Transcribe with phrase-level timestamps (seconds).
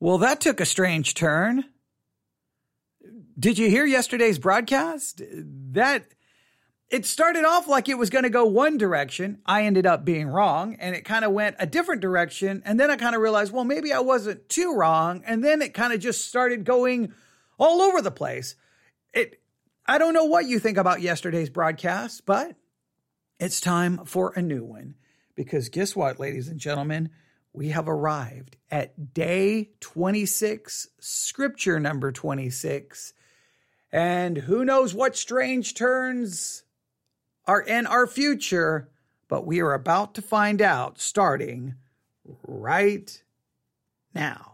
[0.00, 1.64] Well, that took a strange turn.
[3.38, 5.22] Did you hear yesterday's broadcast?
[5.72, 6.06] That
[6.90, 9.40] it started off like it was going to go one direction.
[9.46, 12.62] I ended up being wrong and it kind of went a different direction.
[12.64, 15.22] And then I kind of realized, well, maybe I wasn't too wrong.
[15.26, 17.12] And then it kind of just started going
[17.58, 18.56] all over the place.
[19.12, 19.40] It,
[19.86, 22.56] I don't know what you think about yesterday's broadcast, but
[23.38, 24.96] it's time for a new one
[25.36, 27.10] because guess what, ladies and gentlemen?
[27.52, 33.12] We have arrived at day 26, scripture number 26.
[33.92, 36.62] And who knows what strange turns
[37.46, 38.88] are in our future,
[39.28, 41.74] but we are about to find out starting
[42.46, 43.22] right
[44.14, 44.52] now.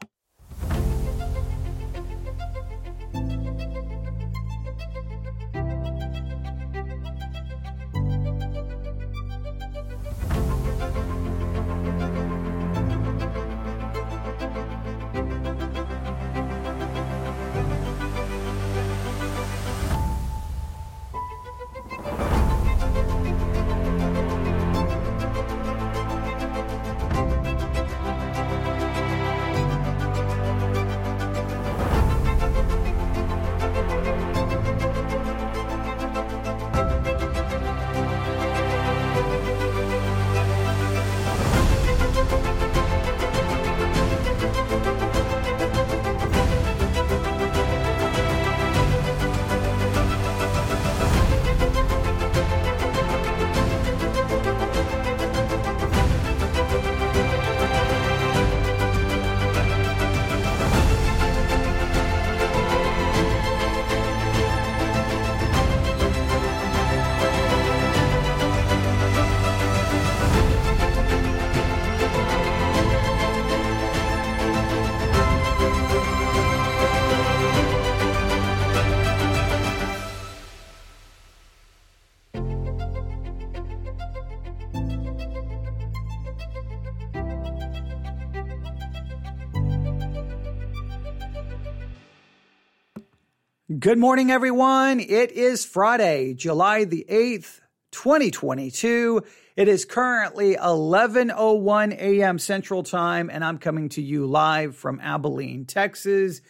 [93.66, 95.00] Good morning, everyone.
[95.00, 97.58] It is Friday, July the 8th,
[97.90, 99.24] 2022.
[99.56, 102.38] It is currently 11:01 a.m.
[102.38, 106.42] Central Time and I'm coming to you live from Abilene, Texas.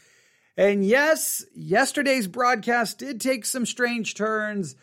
[0.59, 4.77] And yes, yesterday's broadcast did take some strange turns,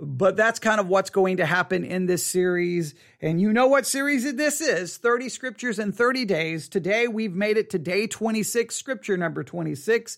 [0.00, 2.94] but that's kind of what's going to happen in this series.
[3.20, 6.66] And you know what series this is 30 scriptures in 30 days.
[6.66, 10.16] Today we've made it to day 26, scripture number 26.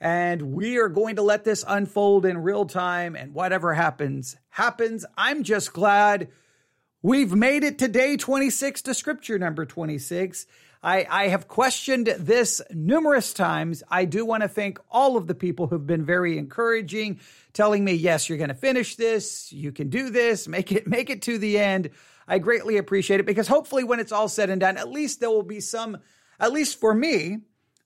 [0.00, 3.16] And we are going to let this unfold in real time.
[3.16, 5.04] And whatever happens, happens.
[5.16, 6.28] I'm just glad
[7.02, 10.46] we've made it to day 26 to scripture number 26.
[10.82, 13.82] I, I have questioned this numerous times.
[13.90, 17.18] I do want to thank all of the people who've been very encouraging,
[17.52, 19.52] telling me, yes, you're going to finish this.
[19.52, 20.46] You can do this.
[20.46, 21.90] Make it, make it to the end.
[22.28, 25.30] I greatly appreciate it because hopefully when it's all said and done, at least there
[25.30, 25.98] will be some,
[26.38, 27.38] at least for me,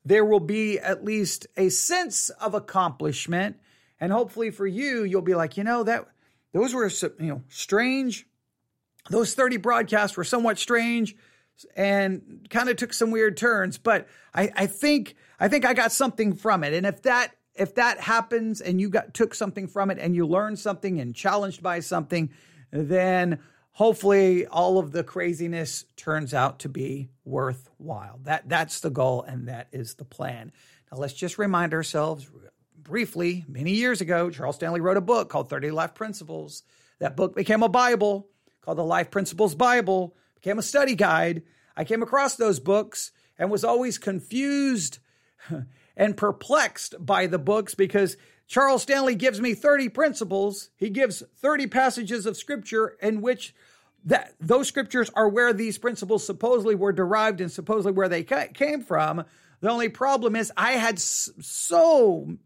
[0.04, 3.56] there will be at least a sense of accomplishment.
[4.00, 6.06] And hopefully for you, you'll be like, you know, that
[6.52, 6.90] those were,
[7.20, 8.26] you know, strange.
[9.10, 11.16] Those 30 broadcasts were somewhat strange
[11.76, 15.92] and kind of took some weird turns, but I, I think, I think I got
[15.92, 16.72] something from it.
[16.72, 20.26] And if that, if that happens and you got, took something from it and you
[20.26, 22.30] learned something and challenged by something,
[22.70, 23.38] then
[23.72, 28.20] hopefully all of the craziness turns out to be worthwhile.
[28.24, 30.52] That that's the goal and that is the plan.
[30.90, 32.28] Now let's just remind ourselves
[32.82, 36.62] briefly, many years ago, Charles Stanley wrote a book called 30 Life Principles.
[36.98, 38.28] That book became a Bible
[38.60, 41.42] called the Life Principles Bible, became a study guide.
[41.76, 44.98] I came across those books and was always confused
[45.96, 48.16] and perplexed by the books because
[48.46, 50.70] Charles Stanley gives me 30 principles.
[50.76, 53.54] He gives 30 passages of scripture in which
[54.04, 58.82] that those scriptures are where these principles supposedly were derived and supposedly where they came
[58.82, 59.24] from.
[59.60, 62.36] The only problem is I had so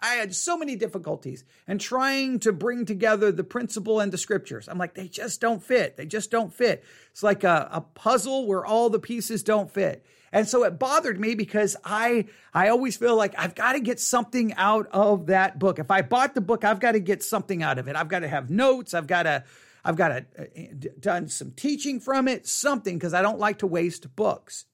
[0.00, 4.68] I had so many difficulties and trying to bring together the principle and the scriptures.
[4.68, 5.96] I'm like, they just don't fit.
[5.96, 6.84] They just don't fit.
[7.10, 10.04] It's like a, a puzzle where all the pieces don't fit.
[10.30, 14.00] And so it bothered me because I I always feel like I've got to get
[14.00, 15.78] something out of that book.
[15.78, 17.94] If I bought the book, I've got to get something out of it.
[17.94, 18.94] I've got to have notes.
[18.94, 19.44] I've got to
[19.84, 23.66] I've got to uh, done some teaching from it, something because I don't like to
[23.66, 24.64] waste books.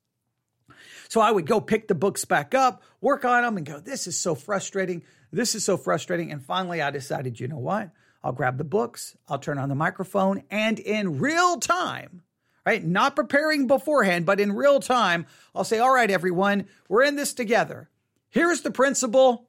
[1.08, 4.06] So I would go pick the books back up, work on them, and go, this
[4.06, 5.02] is so frustrating.
[5.32, 6.30] This is so frustrating.
[6.30, 7.90] And finally, I decided, you know what?
[8.22, 12.22] I'll grab the books, I'll turn on the microphone, and in real time,
[12.66, 12.84] right?
[12.84, 17.32] Not preparing beforehand, but in real time, I'll say, all right, everyone, we're in this
[17.32, 17.88] together.
[18.28, 19.48] Here's the principle.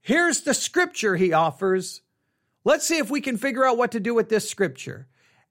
[0.00, 2.02] Here's the scripture he offers.
[2.64, 5.06] Let's see if we can figure out what to do with this scripture.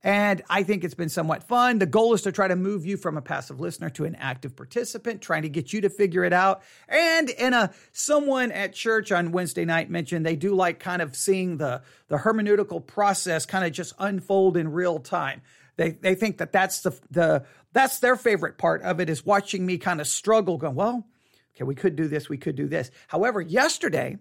[0.06, 1.80] And I think it's been somewhat fun.
[1.80, 4.54] The goal is to try to move you from a passive listener to an active
[4.54, 6.62] participant, trying to get you to figure it out.
[6.90, 11.16] And in a someone at church on Wednesday night mentioned they do like kind of
[11.16, 15.42] seeing the the hermeneutical process kind of just unfold in real time.
[15.78, 19.66] They they think that that's the the that's their favorite part of it is watching
[19.66, 21.08] me kind of struggle going, well,
[21.56, 22.92] okay, we could do this, we could do this.
[23.08, 24.18] However, yesterday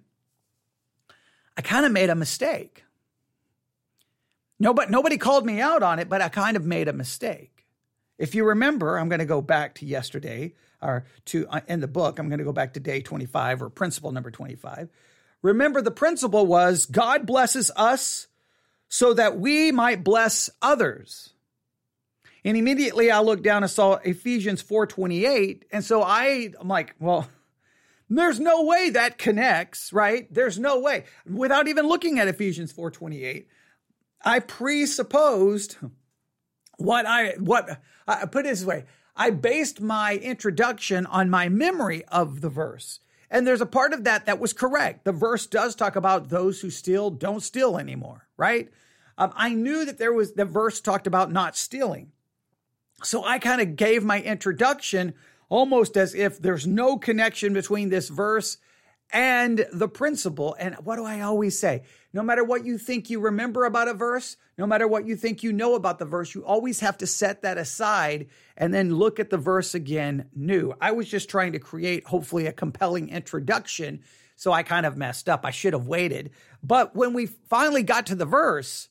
[1.57, 2.85] I kind of made a mistake.
[4.59, 7.67] Nobody, nobody called me out on it, but I kind of made a mistake.
[8.19, 11.89] If you remember, I'm going to go back to yesterday or to uh, in the
[11.89, 14.89] book, I'm going to go back to day 25 or principle number 25.
[15.43, 18.29] Remember, the principle was God blesses us
[18.89, 21.33] so that we might bless others.
[22.45, 27.29] And immediately I looked down and saw Ephesians 4:28, and so I, I'm like, well,
[28.19, 30.33] there's no way that connects, right?
[30.33, 31.05] There's no way.
[31.31, 33.47] Without even looking at Ephesians 4:28,
[34.25, 35.77] I presupposed
[36.79, 38.85] what I what I put it this way.
[39.15, 43.01] I based my introduction on my memory of the verse.
[43.31, 45.05] And there's a part of that that was correct.
[45.05, 48.69] The verse does talk about those who steal don't steal anymore, right?
[49.19, 52.13] Um, I knew that there was the verse talked about not stealing.
[53.03, 55.15] So I kind of gave my introduction
[55.53, 58.57] almost as if there's no connection between this verse
[59.13, 60.57] and the principle.
[60.59, 61.83] And what do I always say?
[62.15, 65.43] No matter what you think you remember about a verse, no matter what you think
[65.43, 69.21] you know about the verse, you always have to set that aside and then look
[69.21, 70.73] at the verse again new.
[70.81, 74.01] I was just trying to create, hopefully, a compelling introduction.
[74.37, 75.45] So I kind of messed up.
[75.45, 76.31] I should have waited.
[76.63, 78.89] But when we finally got to the verse,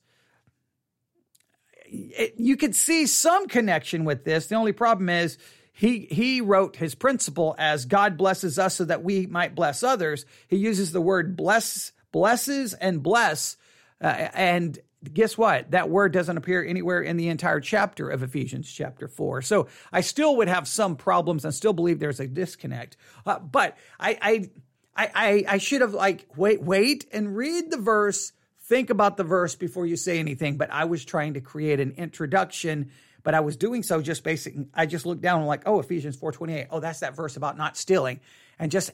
[1.88, 4.46] it, you could see some connection with this.
[4.46, 5.40] The only problem is
[5.82, 10.28] he he wrote his principle as God blesses us so that we might bless others.
[10.48, 13.58] He uses the word bless, blesses, and bless,
[14.00, 14.78] uh, and
[15.12, 15.72] guess what?
[15.72, 19.42] That word doesn't appear anywhere in the entire chapter of Ephesians chapter 4.
[19.42, 22.96] So I still would have some problems and still believe there's a disconnect.
[23.26, 24.50] Uh, but I,
[24.96, 29.24] I, I, I should have like, wait, wait and read the verse, think about the
[29.24, 30.58] verse before you say anything.
[30.58, 32.92] But I was trying to create an introduction
[33.24, 34.56] but I was doing so just basic.
[34.74, 36.68] I just looked down and like, oh, Ephesians 4:28.
[36.72, 38.20] Oh, that's that verse about not stealing.
[38.60, 38.92] And just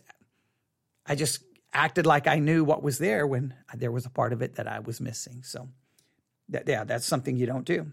[1.05, 1.43] I just
[1.73, 4.67] acted like I knew what was there when there was a part of it that
[4.67, 5.43] I was missing.
[5.43, 5.69] So
[6.49, 7.91] that, yeah, that's something you don't do.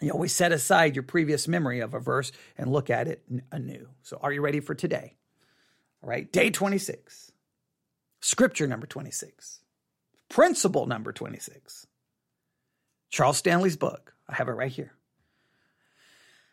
[0.00, 3.88] You always set aside your previous memory of a verse and look at it anew.
[4.02, 5.16] So are you ready for today?
[6.02, 7.32] All right, day 26.
[8.20, 9.60] Scripture number 26.
[10.30, 11.86] Principle number 26.
[13.10, 14.14] Charles Stanley's book.
[14.28, 14.92] I have it right here.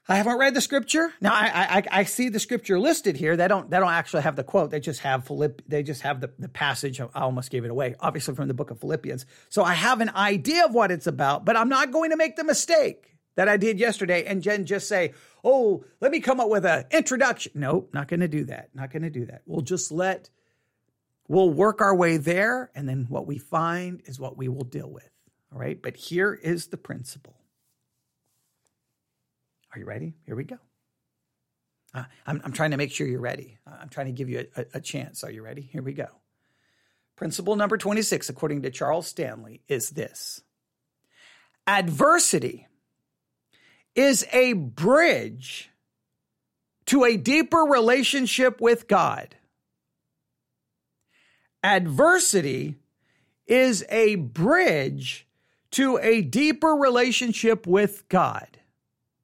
[0.09, 1.13] I haven't read the scripture.
[1.19, 3.35] Now I, I I see the scripture listed here.
[3.35, 4.71] They don't they don't actually have the quote.
[4.71, 5.61] They just have Philipp.
[5.67, 7.01] They just have the, the passage.
[7.01, 9.25] I almost gave it away, obviously from the book of Philippians.
[9.49, 12.37] So I have an idea of what it's about, but I'm not going to make
[12.37, 15.13] the mistake that I did yesterday and Jen just say,
[15.43, 18.69] "Oh, let me come up with an introduction." Nope, not going to do that.
[18.73, 19.41] Not going to do that.
[19.45, 20.29] We'll just let
[21.27, 24.89] we'll work our way there, and then what we find is what we will deal
[24.89, 25.09] with.
[25.53, 25.81] All right.
[25.81, 27.36] But here is the principle.
[29.77, 30.15] Are you ready?
[30.25, 30.57] Here we go.
[31.93, 33.59] Uh, I'm, I'm, trying to make sure you're ready.
[33.67, 35.23] Uh, I'm trying to give you a, a, a chance.
[35.23, 35.61] Are you ready?
[35.61, 36.07] Here we go.
[37.15, 40.41] Principle number 26, according to Charles Stanley, is this
[41.67, 42.65] adversity
[43.93, 45.69] is a bridge
[46.87, 49.35] to a deeper relationship with God.
[51.63, 52.77] Adversity
[53.45, 55.27] is a bridge
[55.69, 58.57] to a deeper relationship with God.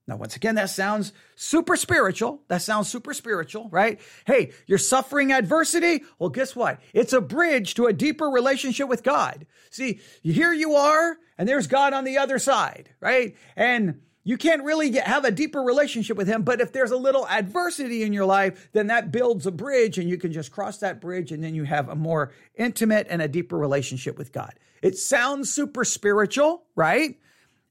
[0.06, 2.42] Now, once again, that sounds super spiritual.
[2.50, 4.02] That sounds super spiritual, right?
[4.26, 6.04] Hey, you're suffering adversity.
[6.20, 6.82] Well, guess what?
[6.94, 9.46] It's a bridge to a deeper relationship with God.
[9.72, 13.36] See, here you are, and there's God on the other side, right?
[13.56, 16.98] And you can't really get, have a deeper relationship with him, but if there's a
[16.98, 20.78] little adversity in your life, then that builds a bridge and you can just cross
[20.80, 24.54] that bridge and then you have a more intimate and a deeper relationship with God.
[24.82, 27.18] It sounds super spiritual, right?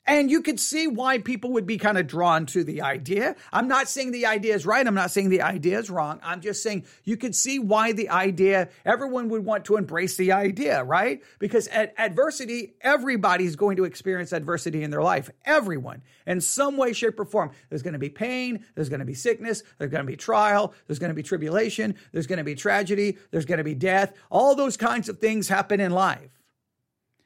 [0.05, 3.37] And you could see why people would be kind of drawn to the idea.
[3.53, 4.85] I'm not saying the idea is right.
[4.85, 6.19] I'm not saying the idea is wrong.
[6.25, 10.33] I'm just saying you could see why the idea, everyone would want to embrace the
[10.33, 11.23] idea, right?
[11.39, 15.31] Because at adversity, everybody's going to experience adversity in their life.
[15.45, 17.53] Everyone, in some way, shape, or form.
[17.69, 18.65] There's going to be pain.
[18.75, 19.63] There's going to be sickness.
[19.79, 20.75] There's going to be trial.
[20.89, 21.95] There's going to be tribulation.
[22.11, 23.19] There's going to be tragedy.
[23.31, 24.15] There's going to be death.
[24.31, 26.42] All those kinds of things happen in life.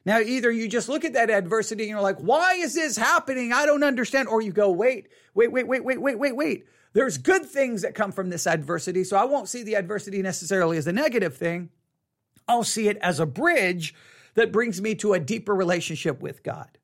[0.07, 3.51] Now, either you just look at that adversity and you're like, why is this happening?
[3.51, 4.29] I don't understand.
[4.29, 6.65] Or you go, wait, wait, wait, wait, wait, wait, wait, wait.
[6.93, 9.03] There's good things that come from this adversity.
[9.03, 11.71] So I won't see the adversity necessarily as a negative thing.
[12.47, 13.93] I'll see it as a bridge
[14.35, 16.77] that brings me to a deeper relationship with God.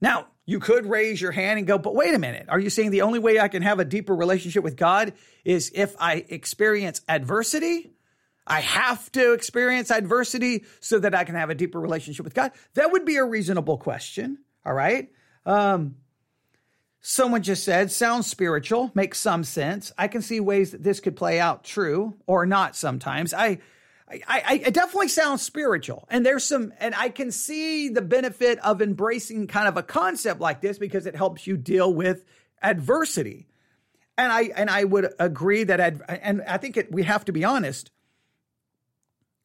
[0.00, 2.46] Now, you could raise your hand and go, but wait a minute.
[2.48, 5.72] Are you saying the only way I can have a deeper relationship with God is
[5.74, 7.90] if I experience adversity?
[8.46, 12.52] I have to experience adversity so that I can have a deeper relationship with God?
[12.74, 14.38] That would be a reasonable question.
[14.64, 15.10] All right.
[15.46, 15.96] Um,
[17.00, 19.92] someone just said, sounds spiritual, makes some sense.
[19.96, 23.32] I can see ways that this could play out true or not sometimes.
[23.32, 23.60] I,
[24.08, 26.06] I, I, it definitely sounds spiritual.
[26.10, 30.40] And there's some, and I can see the benefit of embracing kind of a concept
[30.40, 32.24] like this because it helps you deal with
[32.62, 33.46] adversity.
[34.18, 37.32] And I, and I would agree that, ad, and I think it, we have to
[37.32, 37.90] be honest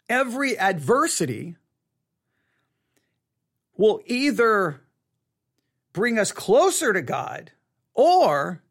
[0.09, 1.55] every adversity
[3.77, 4.81] will either
[5.93, 7.51] bring us closer to God
[7.93, 8.61] or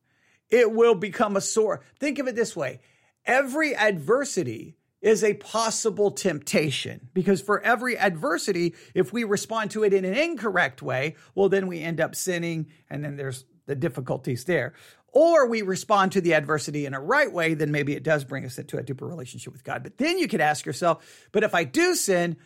[0.50, 1.80] it will become a sore.
[1.98, 2.80] Think of it this way
[3.26, 9.92] every adversity is a possible temptation because for every adversity, if we respond to it
[9.92, 14.44] in an incorrect way, well, then we end up sinning and then there's the difficulties
[14.44, 14.74] there
[15.14, 18.44] or we respond to the adversity in a right way, then maybe it does bring
[18.44, 19.82] us into a deeper relationship with God.
[19.82, 22.36] But then you could ask yourself, but if I do sin,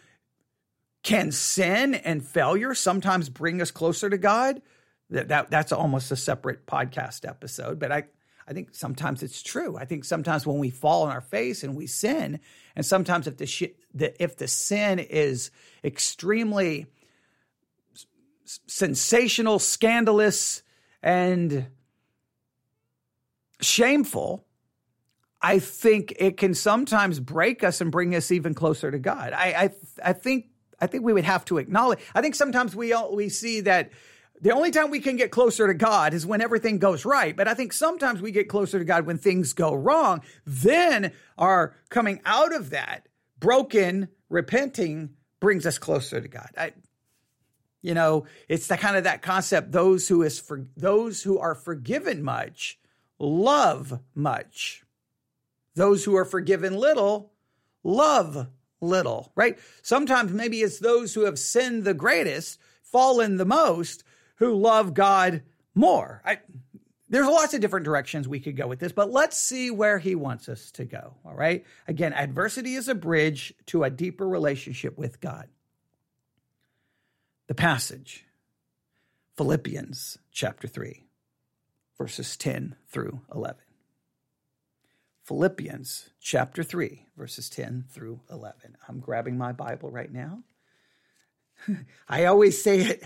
[1.02, 4.60] can sin and failure sometimes bring us closer to God?
[5.10, 8.04] That, that that's almost a separate podcast episode, but I
[8.46, 9.76] I think sometimes it's true.
[9.76, 12.40] I think sometimes when we fall on our face and we sin,
[12.76, 15.50] and sometimes if the, sh- the if the sin is
[15.82, 16.87] extremely
[18.44, 20.62] sensational, scandalous,
[21.02, 21.68] and
[23.60, 24.44] shameful,
[25.40, 29.32] I think it can sometimes break us and bring us even closer to God.
[29.32, 29.46] I,
[30.02, 30.46] I, I think,
[30.80, 32.00] I think we would have to acknowledge.
[32.14, 33.90] I think sometimes we all, we see that
[34.40, 37.36] the only time we can get closer to God is when everything goes right.
[37.36, 40.22] But I think sometimes we get closer to God when things go wrong.
[40.46, 45.10] Then our coming out of that broken, repenting
[45.40, 46.50] brings us closer to God.
[46.56, 46.72] I,
[47.82, 49.72] you know, it's the kind of that concept.
[49.72, 52.78] Those who is for those who are forgiven much
[53.18, 54.84] love much.
[55.75, 57.32] Those who are forgiven little
[57.84, 58.48] love
[58.80, 59.58] little, right?
[59.82, 64.04] Sometimes maybe it's those who have sinned the greatest, fallen the most,
[64.37, 65.42] who love God
[65.75, 66.22] more.
[66.25, 66.38] I,
[67.08, 70.14] there's lots of different directions we could go with this, but let's see where he
[70.14, 71.14] wants us to go.
[71.25, 71.64] All right.
[71.87, 75.48] Again, adversity is a bridge to a deeper relationship with God.
[77.46, 78.26] The passage,
[79.37, 81.07] Philippians chapter 3
[81.99, 83.57] verses 10 through 11.
[85.25, 88.76] Philippians chapter 3, verses 10 through 11.
[88.88, 90.43] I'm grabbing my Bible right now.
[92.09, 93.02] I always say it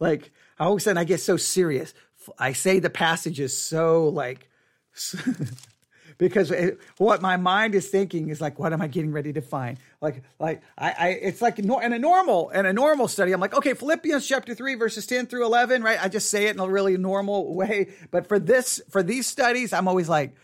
[0.00, 1.94] like, I always say, I get so serious.
[2.36, 4.48] I say the passages so like,
[6.18, 9.40] because it, what my mind is thinking is like, what am I getting ready to
[9.40, 9.78] find?
[10.00, 13.54] Like, like I, I it's like in a normal in a normal study, I'm like,
[13.54, 16.02] okay, Philippians chapter three, verses ten through eleven, right?
[16.02, 17.92] I just say it in a really normal way.
[18.10, 20.34] But for this, for these studies, I'm always like,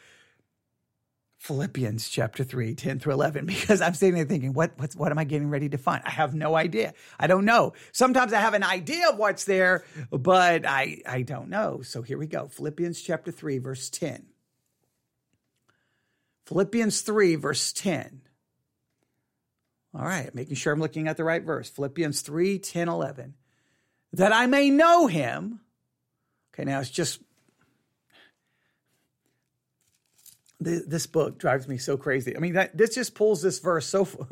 [1.39, 5.19] Philippians chapter 3, 10 through 11, because I'm sitting there thinking, what, what's, what am
[5.19, 6.03] I getting ready to find?
[6.05, 6.95] I have no idea.
[7.19, 7.75] I don't know.
[7.93, 11.83] Sometimes I have an idea of what's there, but I, I don't know.
[11.83, 12.49] So here we go.
[12.49, 14.27] Philippians chapter 3, verse 10.
[16.49, 18.23] Philippians 3, verse 10.
[19.95, 21.69] All right, making sure I'm looking at the right verse.
[21.69, 23.35] Philippians 3, 10, 11.
[24.15, 25.61] That I may know him.
[26.55, 27.21] Okay, now it's just.
[30.59, 32.35] This book drives me so crazy.
[32.35, 34.09] I mean, that, this just pulls this verse so.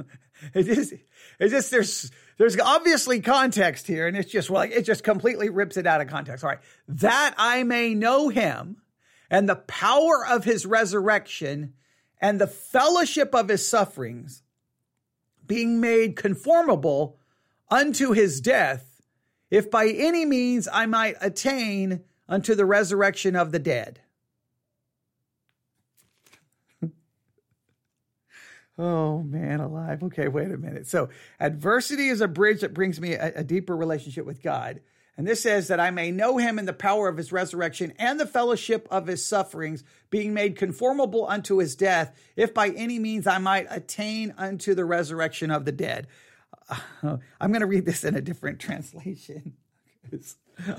[0.53, 0.93] It is.
[1.39, 5.79] It just there's there's obviously context here, and it's just like it just completely rips
[5.79, 6.45] it out of context.
[6.45, 6.59] All right,
[6.89, 8.83] that I may know him,
[9.31, 11.73] and the power of his resurrection,
[12.21, 14.43] and the fellowship of his sufferings,
[15.47, 17.19] being made conformable
[17.71, 19.03] unto his death,
[19.51, 24.01] if by any means I might attain unto the resurrection of the dead.
[28.79, 30.03] oh man, alive.
[30.03, 30.87] Okay, wait a minute.
[30.87, 34.81] So, adversity is a bridge that brings me a, a deeper relationship with God.
[35.17, 38.21] And this says that I may know him in the power of his resurrection and
[38.21, 43.27] the fellowship of his sufferings, being made conformable unto his death, if by any means
[43.27, 46.07] I might attain unto the resurrection of the dead.
[47.03, 49.55] Uh, I'm going to read this in a different translation.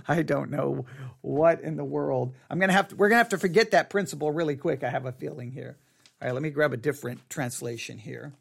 [0.07, 0.85] I don't know
[1.21, 2.35] what in the world.
[2.49, 4.83] I'm going to have to, we're going to have to forget that principle really quick.
[4.83, 5.77] I have a feeling here.
[6.21, 8.33] All right, let me grab a different translation here.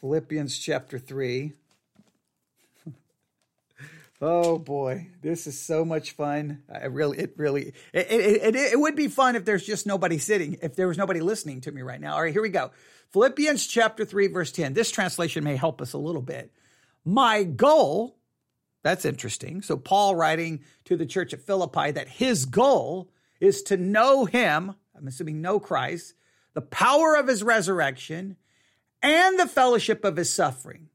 [0.00, 1.52] Philippians chapter 3
[4.20, 6.64] Oh boy, this is so much fun.
[6.72, 10.18] I really, it really, it, it, it, it, would be fun if there's just nobody
[10.18, 12.14] sitting, if there was nobody listening to me right now.
[12.14, 12.72] All right, here we go.
[13.12, 14.74] Philippians chapter 3, verse 10.
[14.74, 16.52] This translation may help us a little bit.
[17.04, 18.18] My goal,
[18.82, 19.62] that's interesting.
[19.62, 24.74] So, Paul writing to the church at Philippi that his goal is to know him,
[24.96, 26.14] I'm assuming know Christ,
[26.54, 28.36] the power of his resurrection,
[29.00, 30.88] and the fellowship of his suffering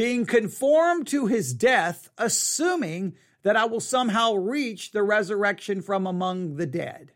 [0.00, 6.56] being conformed to his death, assuming that I will somehow reach the resurrection from among
[6.56, 7.12] the dead.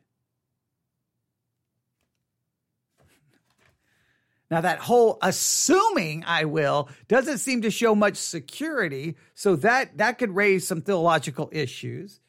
[4.51, 9.17] Now, that whole assuming I will doesn't seem to show much security.
[9.33, 12.21] So that, that could raise some theological issues.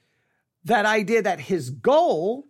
[0.63, 2.47] That idea that his goal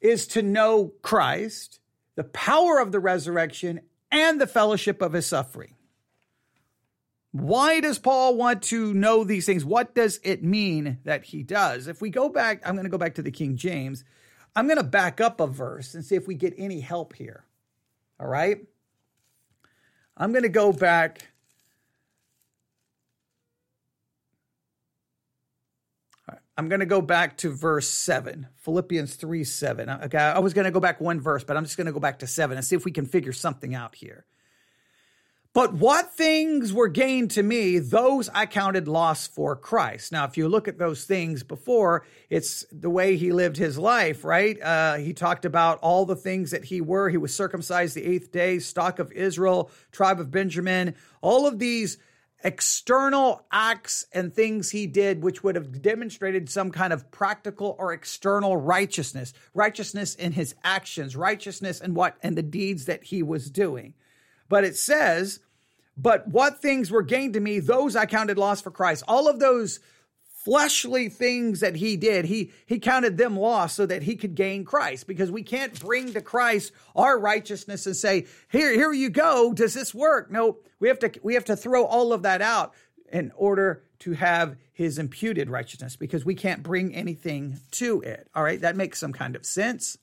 [0.00, 1.78] is to know Christ,
[2.14, 5.75] the power of the resurrection, and the fellowship of his suffering.
[7.38, 9.62] Why does Paul want to know these things?
[9.62, 11.86] What does it mean that he does?
[11.86, 14.04] If we go back, I'm going to go back to the King James.
[14.54, 17.44] I'm going to back up a verse and see if we get any help here.
[18.18, 18.60] All right?
[20.16, 21.28] I'm going to go back.
[26.56, 29.90] I'm going to go back to verse 7, Philippians 3 7.
[29.90, 32.00] Okay, I was going to go back one verse, but I'm just going to go
[32.00, 34.24] back to 7 and see if we can figure something out here.
[35.56, 40.12] But what things were gained to me, those I counted loss for Christ.
[40.12, 44.22] Now, if you look at those things before, it's the way he lived his life,
[44.22, 44.60] right?
[44.60, 47.08] Uh, he talked about all the things that he were.
[47.08, 51.96] He was circumcised the eighth day, stock of Israel, tribe of Benjamin, all of these
[52.44, 57.94] external acts and things he did, which would have demonstrated some kind of practical or
[57.94, 63.50] external righteousness, righteousness in his actions, righteousness in what, and the deeds that he was
[63.50, 63.94] doing.
[64.48, 65.40] But it says,
[65.96, 69.04] but what things were gained to me, those I counted loss for Christ.
[69.08, 69.80] All of those
[70.44, 74.64] fleshly things that he did, he, he counted them loss so that he could gain
[74.64, 79.52] Christ because we can't bring to Christ our righteousness and say, here, here you go.
[79.52, 80.30] Does this work?
[80.30, 82.74] No, we have to, we have to throw all of that out
[83.10, 88.28] in order to have his imputed righteousness because we can't bring anything to it.
[88.34, 88.60] All right.
[88.60, 89.96] That makes some kind of sense.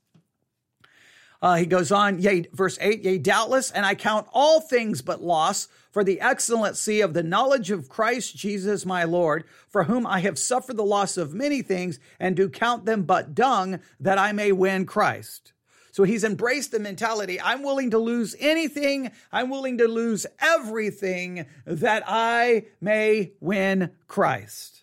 [1.43, 5.21] Uh, he goes on, yea, verse 8, yea, doubtless, and I count all things but
[5.21, 10.21] loss for the excellency of the knowledge of Christ Jesus my Lord, for whom I
[10.21, 14.31] have suffered the loss of many things, and do count them but dung, that I
[14.31, 15.51] may win Christ.
[15.91, 21.45] So he's embraced the mentality I'm willing to lose anything, I'm willing to lose everything
[21.65, 24.82] that I may win Christ.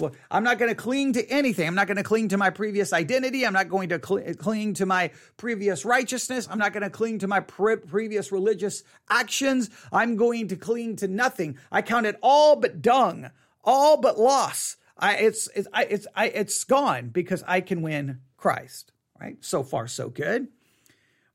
[0.00, 1.68] Well, I'm not going to cling to anything.
[1.68, 3.46] I'm not going to cling to my previous identity.
[3.46, 6.48] I'm not going to cl- cling to my previous righteousness.
[6.50, 9.70] I'm not going to cling to my pre- previous religious actions.
[9.92, 11.58] I'm going to cling to nothing.
[11.70, 13.30] I count it all but dung,
[13.62, 14.76] all but loss.
[14.98, 18.90] I, it's it's I, it's I, it's gone because I can win Christ.
[19.20, 19.36] Right.
[19.42, 20.48] So far, so good.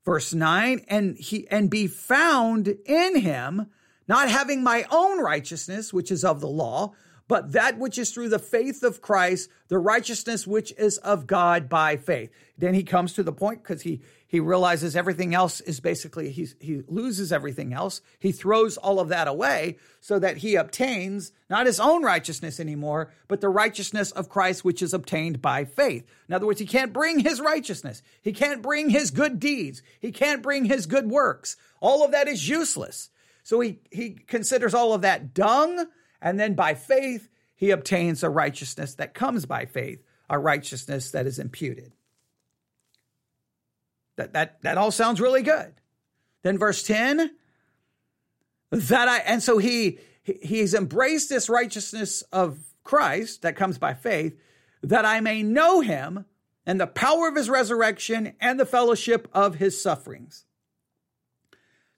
[0.04, 3.70] Verse nine, and he and be found in him,
[4.06, 6.92] not having my own righteousness, which is of the law
[7.30, 11.68] but that which is through the faith of Christ, the righteousness which is of God
[11.68, 12.28] by faith.
[12.58, 16.48] Then he comes to the point because he he realizes everything else is basically he
[16.58, 18.00] he loses everything else.
[18.18, 23.12] He throws all of that away so that he obtains not his own righteousness anymore,
[23.28, 26.04] but the righteousness of Christ which is obtained by faith.
[26.28, 28.02] In other words, he can't bring his righteousness.
[28.22, 29.82] He can't bring his good deeds.
[30.00, 31.56] He can't bring his good works.
[31.78, 33.08] All of that is useless.
[33.44, 35.86] So he he considers all of that dung
[36.20, 41.26] and then by faith, he obtains a righteousness that comes by faith, a righteousness that
[41.26, 41.92] is imputed.
[44.16, 45.74] That, that, that all sounds really good.
[46.42, 47.30] Then verse 10,
[48.70, 54.38] that I, and so he, he's embraced this righteousness of Christ that comes by faith,
[54.82, 56.24] that I may know him
[56.66, 60.44] and the power of his resurrection and the fellowship of his sufferings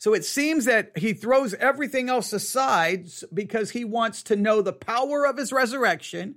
[0.02, 4.72] so it seems that he throws everything else aside because he wants to know the
[4.72, 6.34] power of his resurrection.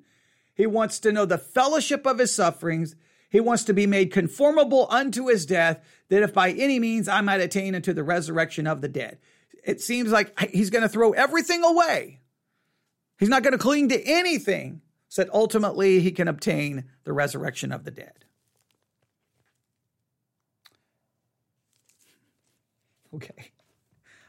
[0.53, 2.95] He wants to know the fellowship of his sufferings.
[3.27, 7.21] He wants to be made conformable unto his death, that if by any means I
[7.21, 9.17] might attain unto the resurrection of the dead.
[9.63, 12.19] It seems like he's going to throw everything away.
[13.17, 17.71] He's not going to cling to anything so that ultimately he can obtain the resurrection
[17.71, 18.25] of the dead.
[23.15, 23.53] Okay.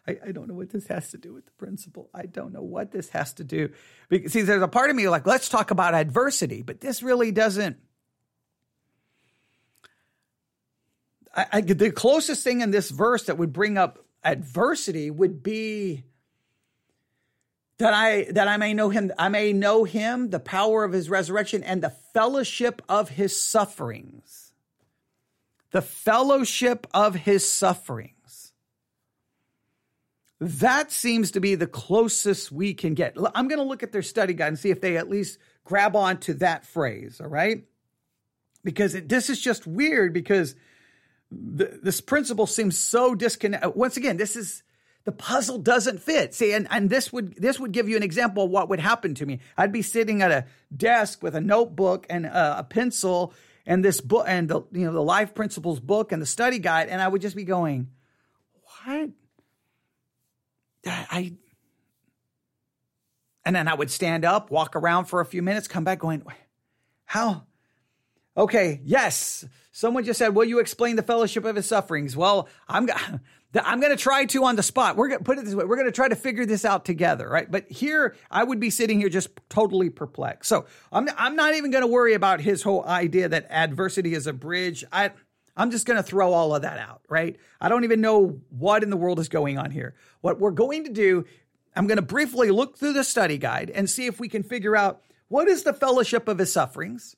[0.09, 2.09] I, I don't know what this has to do with the principle.
[2.15, 3.71] I don't know what this has to do.
[4.09, 7.33] Because, see, there's a part of me like, let's talk about adversity, but this really
[7.33, 7.79] doesn't.
[11.35, 16.05] I, I, the closest thing in this verse that would bring up adversity would be
[17.79, 21.11] that I that I may know him I may know him the power of his
[21.11, 24.53] resurrection and the fellowship of his sufferings
[25.71, 28.16] the fellowship of his sufferings
[30.41, 34.03] that seems to be the closest we can get I'm going to look at their
[34.03, 37.65] study guide and see if they at least grab on to that phrase all right
[38.65, 40.55] because it, this is just weird because
[41.31, 44.63] the, this principle seems so disconnected uh, once again this is
[45.07, 46.35] the puzzle doesn't fit.
[46.35, 49.15] See, and, and this would this would give you an example of what would happen
[49.15, 49.39] to me.
[49.57, 50.47] I'd be sitting at a
[50.77, 53.33] desk with a notebook and a, a pencil
[53.65, 56.89] and this book and the you know the life principles book and the study guide,
[56.89, 57.89] and I would just be going,
[58.85, 59.11] what?
[60.87, 61.33] I
[63.45, 66.23] and then I would stand up, walk around for a few minutes, come back going,
[67.05, 67.47] how?
[68.37, 69.47] Okay, yes.
[69.73, 72.89] Someone just said, "Will you explain the fellowship of his sufferings?" Well, I'm
[73.55, 74.97] I'm going to try to on the spot.
[74.97, 75.65] We're going to put it this way.
[75.65, 77.51] We're going to try to figure this out together, right?
[77.51, 80.49] But here, I would be sitting here just totally perplexed.
[80.49, 84.27] So I'm, I'm not even going to worry about his whole idea that adversity is
[84.27, 84.85] a bridge.
[84.93, 85.13] I,
[85.57, 87.37] I'm just going to throw all of that out, right?
[87.61, 89.95] I don't even know what in the world is going on here.
[90.21, 91.25] What we're going to do,
[91.75, 94.77] I'm going to briefly look through the study guide and see if we can figure
[94.77, 97.17] out what is the fellowship of his sufferings.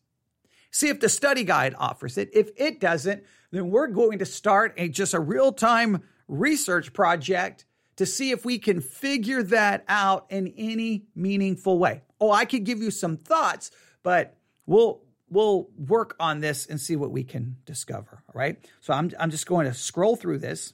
[0.70, 2.30] See if the study guide offers it.
[2.32, 7.64] If it doesn't, then we're going to start a just a real time research project
[7.96, 12.02] to see if we can figure that out in any meaningful way.
[12.20, 13.70] Oh, I could give you some thoughts,
[14.02, 18.22] but we'll we'll work on this and see what we can discover.
[18.28, 18.56] All right.
[18.80, 20.72] So I'm I'm just going to scroll through this.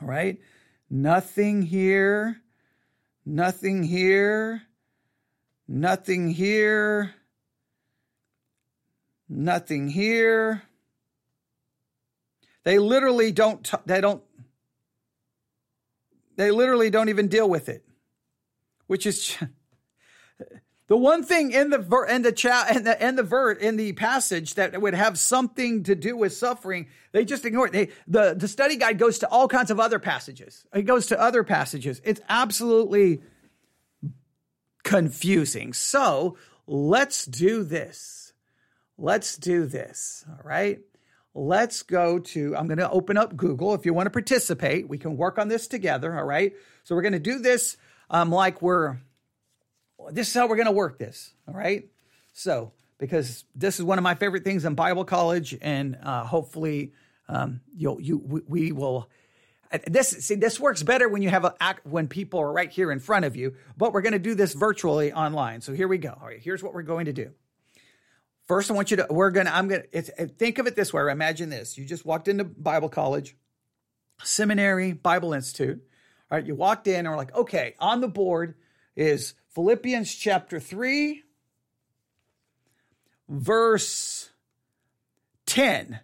[0.00, 0.38] All right.
[0.90, 2.40] Nothing here.
[3.24, 4.62] Nothing here.
[5.66, 7.14] Nothing here.
[9.28, 10.62] Nothing here.
[12.64, 14.22] They literally don't t- they don't
[16.36, 17.84] they literally don't even deal with it,
[18.86, 19.36] which is
[20.88, 23.76] the one thing in the ver- in the chat and the in the vert in
[23.76, 26.88] the passage that would have something to do with suffering.
[27.12, 27.72] They just ignore it.
[27.72, 30.66] They, the the study guide goes to all kinds of other passages.
[30.74, 32.00] It goes to other passages.
[32.04, 33.20] It's absolutely
[34.82, 35.72] confusing.
[35.72, 38.32] So let's do this.
[38.96, 40.24] Let's do this.
[40.28, 40.80] All right
[41.38, 43.74] let's go to, I'm going to open up Google.
[43.74, 46.16] If you want to participate, we can work on this together.
[46.16, 46.52] All right.
[46.84, 47.76] So we're going to do this
[48.10, 48.98] um, like we're,
[50.10, 51.32] this is how we're going to work this.
[51.46, 51.88] All right.
[52.32, 56.92] So, because this is one of my favorite things in Bible college, and uh, hopefully,
[57.28, 59.08] um, you'll, you, we, we will.
[59.86, 63.00] This see this works better when you have a when people are right here in
[63.00, 63.54] front of you.
[63.76, 65.60] But we're going to do this virtually online.
[65.60, 66.16] So here we go.
[66.18, 67.32] All right, here's what we're going to do.
[68.48, 70.90] First, I want you to, we're going to, I'm going to, think of it this
[70.90, 71.02] way.
[71.10, 71.76] Imagine this.
[71.76, 73.36] You just walked into Bible college,
[74.22, 75.82] seminary, Bible Institute.
[76.30, 76.46] All right.
[76.46, 78.54] You walked in and we're like, okay, on the board
[78.98, 81.22] is Philippians chapter 3,
[83.28, 84.30] verse
[85.46, 86.00] 10.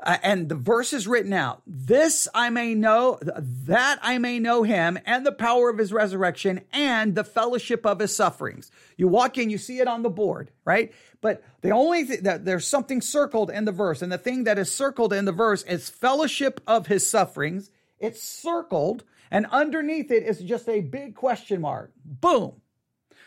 [0.00, 1.62] Uh, and the verse is written out.
[1.66, 6.60] This I may know, that I may know him and the power of his resurrection
[6.72, 8.70] and the fellowship of his sufferings.
[8.96, 10.92] You walk in, you see it on the board, right?
[11.20, 14.58] But the only thing that there's something circled in the verse, and the thing that
[14.58, 17.70] is circled in the verse is fellowship of his sufferings.
[17.98, 21.92] It's circled, and underneath it is just a big question mark.
[22.04, 22.60] Boom.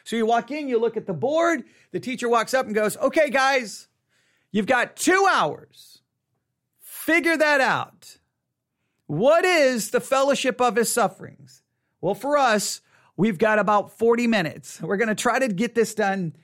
[0.03, 2.97] So you walk in, you look at the board, the teacher walks up and goes,
[2.97, 3.87] Okay, guys,
[4.51, 5.91] you've got two hours
[7.01, 8.19] Figure that out.
[9.07, 11.63] What is the fellowship of his sufferings?
[11.99, 12.81] Well, for us,
[13.17, 14.79] we've got about 40 minutes.
[14.79, 16.35] We're going to try to get this done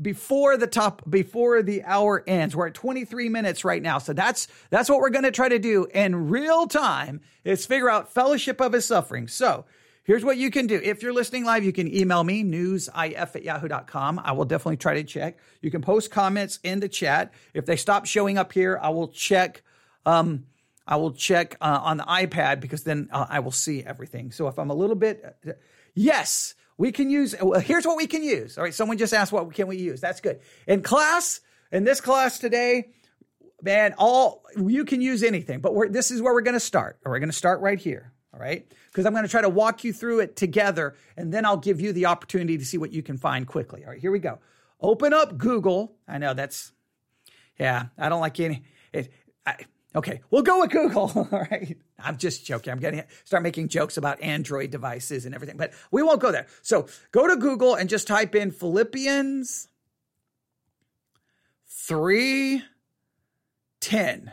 [0.00, 2.54] before the top before the hour ends.
[2.54, 3.98] We're at 23 minutes right now.
[3.98, 7.90] So that's that's what we're going to try to do in real time is figure
[7.90, 9.28] out fellowship of his suffering.
[9.28, 9.64] So
[10.04, 10.80] here's what you can do.
[10.82, 14.94] If you're listening live you can email me newsif at yahoo.com i will definitely try
[14.94, 15.38] to check.
[15.62, 17.32] You can post comments in the chat.
[17.54, 19.62] If they stop showing up here i will check
[20.04, 20.46] um,
[20.86, 24.32] I will check uh, on the iPad because then uh, I will see everything.
[24.32, 25.52] So if I'm a little bit, uh,
[25.94, 27.34] yes, we can use.
[27.40, 28.58] Well, here's what we can use.
[28.58, 30.00] All right, someone just asked what can we use.
[30.00, 30.40] That's good.
[30.66, 32.90] In class, in this class today,
[33.62, 35.60] man, all you can use anything.
[35.60, 36.98] But this is where we're going to start.
[37.04, 38.12] Or we're going to start right here.
[38.34, 41.44] All right, because I'm going to try to walk you through it together, and then
[41.44, 43.84] I'll give you the opportunity to see what you can find quickly.
[43.84, 44.38] All right, here we go.
[44.80, 45.96] Open up Google.
[46.08, 46.72] I know that's,
[47.60, 48.62] yeah, I don't like any.
[48.90, 49.12] It,
[49.44, 49.56] I,
[49.94, 51.12] Okay, we'll go with Google.
[51.32, 51.76] All right.
[51.98, 52.72] I'm just joking.
[52.72, 56.46] I'm getting start making jokes about Android devices and everything, but we won't go there.
[56.62, 59.68] So go to Google and just type in Philippians
[61.66, 64.32] 310.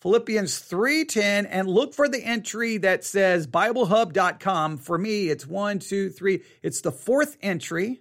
[0.00, 4.78] Philippians 3:10 and look for the entry that says biblehub.com.
[4.78, 6.42] For me, it's one, two, three.
[6.62, 8.00] It's the fourth entry.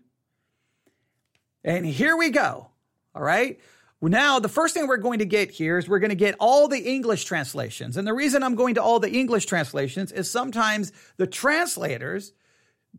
[1.63, 2.69] And here we go.
[3.13, 3.59] All right.
[4.01, 6.69] Now, the first thing we're going to get here is we're going to get all
[6.69, 7.97] the English translations.
[7.97, 12.31] And the reason I'm going to all the English translations is sometimes the translators,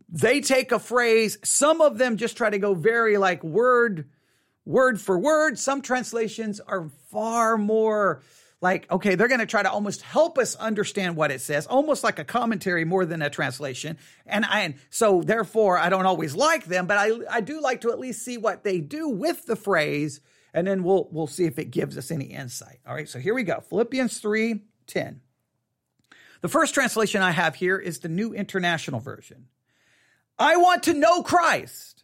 [0.09, 4.09] they take a phrase, some of them just try to go very like word,
[4.63, 5.57] word for word.
[5.57, 8.21] Some translations are far more
[8.61, 12.03] like, okay, they're going to try to almost help us understand what it says, almost
[12.03, 13.97] like a commentary more than a translation.
[14.27, 17.81] And I, and so therefore I don't always like them, but I, I do like
[17.81, 20.21] to at least see what they do with the phrase.
[20.53, 22.79] And then we'll, we'll see if it gives us any insight.
[22.85, 23.07] All right.
[23.07, 23.61] So here we go.
[23.61, 25.21] Philippians 3, 10.
[26.41, 29.47] The first translation I have here is the New International Version.
[30.37, 32.03] I want to know Christ.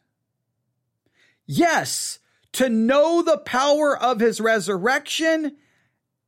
[1.45, 2.19] Yes,
[2.53, 5.57] to know the power of his resurrection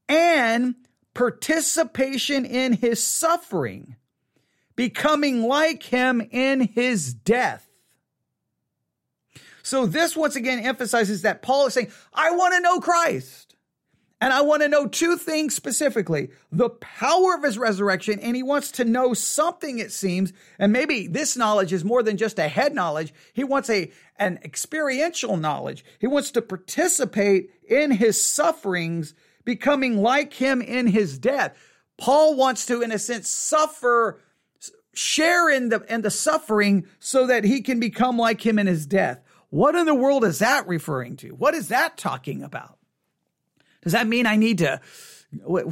[0.08, 0.76] and
[1.14, 3.96] participation in his suffering,
[4.76, 7.69] becoming like him in his death.
[9.70, 13.56] So, this once again emphasizes that Paul is saying, I want to know Christ.
[14.20, 18.42] And I want to know two things specifically the power of his resurrection, and he
[18.42, 20.34] wants to know something, it seems.
[20.58, 23.14] And maybe this knowledge is more than just a head knowledge.
[23.34, 25.86] He wants a, an experiential knowledge.
[26.00, 29.14] He wants to participate in his sufferings
[29.46, 31.56] becoming like him in his death.
[32.00, 34.20] Paul wants to, in a sense, suffer,
[34.96, 38.88] share in the, in the suffering so that he can become like him in his
[38.88, 39.22] death.
[39.50, 41.30] What in the world is that referring to?
[41.30, 42.78] What is that talking about?
[43.82, 44.82] Does that mean I need to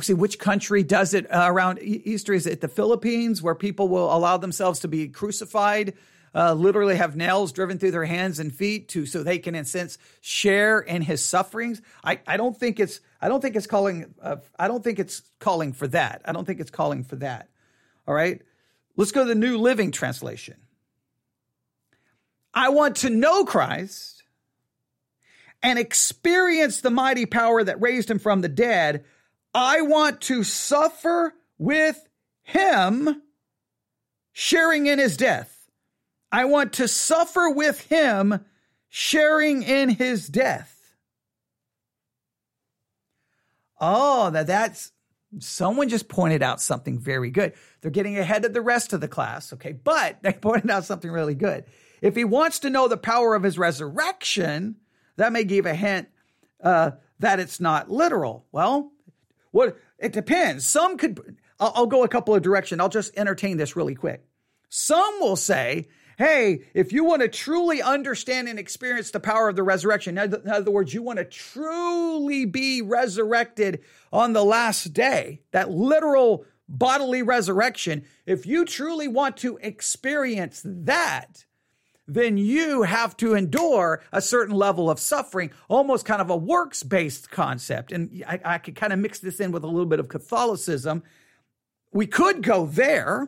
[0.01, 2.33] see which country does it uh, around Easter?
[2.33, 5.93] Is it the Philippines where people will allow themselves to be crucified?
[6.35, 9.61] Uh, literally have nails driven through their hands and feet to so they can in
[9.61, 11.81] a sense share in his sufferings.
[12.03, 14.13] I, I don't think it's I don't think it's calling.
[14.21, 16.21] Uh, I don't think it's calling for that.
[16.25, 17.49] I don't think it's calling for that.
[18.07, 18.41] All right.
[18.95, 20.57] Let's go to the New Living Translation.
[22.57, 24.23] I want to know Christ
[25.61, 29.05] and experience the mighty power that raised him from the dead.
[29.53, 32.03] I want to suffer with
[32.41, 33.21] him,
[34.31, 35.69] sharing in his death.
[36.31, 38.43] I want to suffer with him,
[38.89, 40.75] sharing in his death.
[43.79, 44.91] Oh, that that's
[45.37, 47.53] someone just pointed out something very good.
[47.81, 49.73] They're getting ahead of the rest of the class, okay?
[49.73, 51.65] But they pointed out something really good.
[52.01, 54.75] If he wants to know the power of his resurrection,
[55.15, 56.09] that may give a hint
[56.63, 58.45] uh, that it's not literal.
[58.51, 58.91] Well,
[59.51, 60.67] what it depends.
[60.67, 61.37] Some could.
[61.59, 62.79] I'll, I'll go a couple of directions.
[62.79, 64.23] I'll just entertain this really quick.
[64.69, 69.55] Some will say hey, if you want to truly understand and experience the power of
[69.55, 73.81] the resurrection, in other words, you want to truly be resurrected
[74.11, 81.45] on the last day, that literal bodily resurrection, if you truly want to experience that,
[82.07, 86.81] then you have to endure a certain level of suffering, almost kind of a works
[86.83, 87.91] based concept.
[87.91, 91.03] And I, I could kind of mix this in with a little bit of Catholicism.
[91.91, 93.27] We could go there,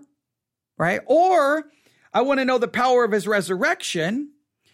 [0.78, 1.02] right?
[1.06, 1.65] Or
[2.13, 4.32] I want to know the power of his resurrection.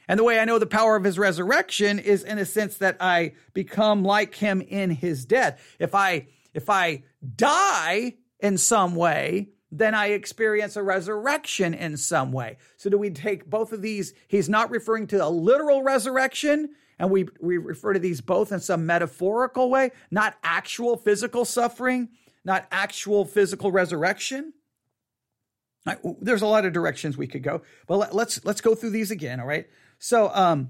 [0.08, 2.98] And the way I know the power of his resurrection is in a sense that
[3.00, 5.60] I become like him in his death.
[5.80, 7.04] If I if I
[7.36, 12.58] die in some way, then I experience a resurrection in some way.
[12.78, 14.13] So do we take both of these?
[14.28, 18.60] He's not referring to a literal resurrection, and we we refer to these both in
[18.60, 22.10] some metaphorical way, not actual physical suffering,
[22.43, 24.54] not actual physical resurrection.
[26.21, 29.12] There's a lot of directions we could go, but let, let's, let's go through these
[29.12, 29.39] again.
[29.39, 29.67] All right.
[29.99, 30.69] So, um,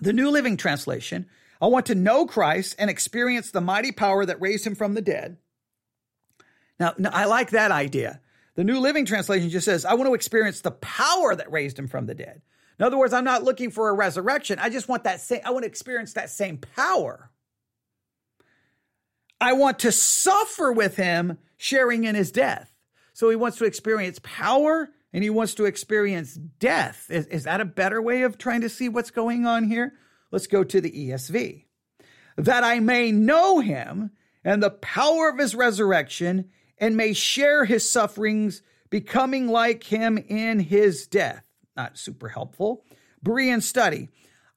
[0.00, 1.26] the New Living Translation.
[1.60, 5.00] I want to know Christ and experience the mighty power that raised him from the
[5.00, 5.38] dead.
[6.78, 8.20] Now, I like that idea.
[8.54, 11.88] The New Living Translation just says, I want to experience the power that raised him
[11.88, 12.42] from the dead.
[12.78, 14.58] In other words, I'm not looking for a resurrection.
[14.58, 17.30] I just want that same, I want to experience that same power.
[19.40, 22.72] I want to suffer with him, sharing in his death.
[23.12, 27.06] So he wants to experience power and he wants to experience death.
[27.10, 29.94] Is, is that a better way of trying to see what's going on here?
[30.30, 31.64] Let's go to the ESV.
[32.36, 34.10] That I may know him
[34.44, 40.60] and the power of his resurrection and may share his sufferings, becoming like him in
[40.60, 41.44] his death.
[41.76, 42.84] Not super helpful.
[43.24, 44.08] Berean study.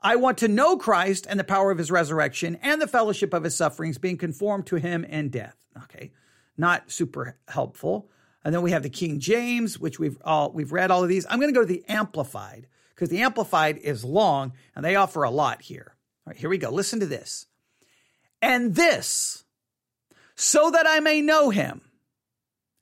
[0.02, 3.44] I want to know Christ and the power of his resurrection and the fellowship of
[3.44, 5.56] his sufferings, being conformed to him in death.
[5.84, 6.12] Okay,
[6.58, 8.10] not super helpful.
[8.44, 11.26] And then we have the King James, which we've all we've read all of these.
[11.30, 15.24] I'm going to go to the Amplified because the Amplified is long and they offer
[15.24, 15.96] a lot here.
[16.26, 16.70] All right, here we go.
[16.70, 17.46] Listen to this.
[18.42, 19.44] And this,
[20.36, 21.82] so that I may know him.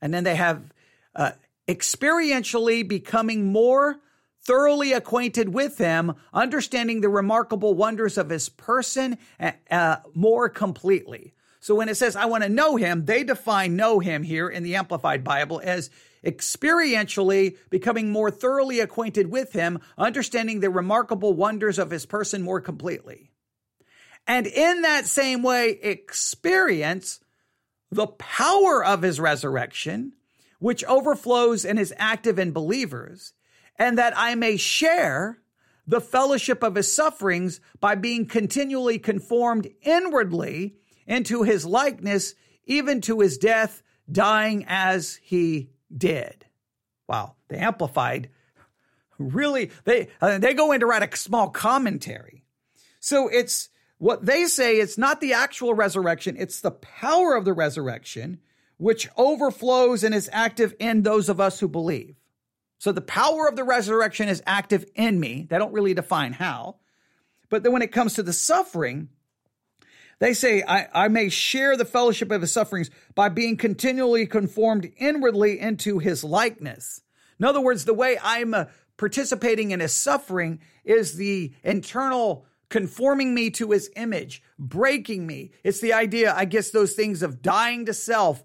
[0.00, 0.72] And then they have
[1.14, 1.32] uh,
[1.66, 4.00] experientially becoming more
[4.40, 11.34] thoroughly acquainted with him, understanding the remarkable wonders of his person uh, uh more completely.
[11.60, 14.62] So when it says, I want to know him, they define know him here in
[14.62, 15.90] the Amplified Bible as
[16.24, 22.60] experientially becoming more thoroughly acquainted with him, understanding the remarkable wonders of his person more
[22.60, 23.30] completely.
[24.26, 27.20] And in that same way, experience
[27.90, 30.12] the power of his resurrection,
[30.58, 33.32] which overflows and is active in believers,
[33.76, 35.38] and that I may share
[35.86, 42.34] the fellowship of his sufferings by being continually conformed inwardly into his likeness,
[42.66, 46.44] even to his death, dying as he did.
[47.08, 48.28] Wow, the Amplified
[49.18, 52.44] really they uh, they go in to write a small commentary.
[53.00, 53.68] So it's
[53.98, 58.40] what they say it's not the actual resurrection, it's the power of the resurrection
[58.78, 62.14] which overflows and is active in those of us who believe.
[62.78, 65.46] So the power of the resurrection is active in me.
[65.50, 66.76] They don't really define how.
[67.50, 69.08] But then when it comes to the suffering,
[70.20, 74.90] they say, I, I may share the fellowship of his sufferings by being continually conformed
[74.96, 77.02] inwardly into his likeness.
[77.38, 83.34] In other words, the way I'm uh, participating in his suffering is the internal conforming
[83.34, 85.52] me to his image, breaking me.
[85.64, 88.42] It's the idea, I guess, those things of dying to self,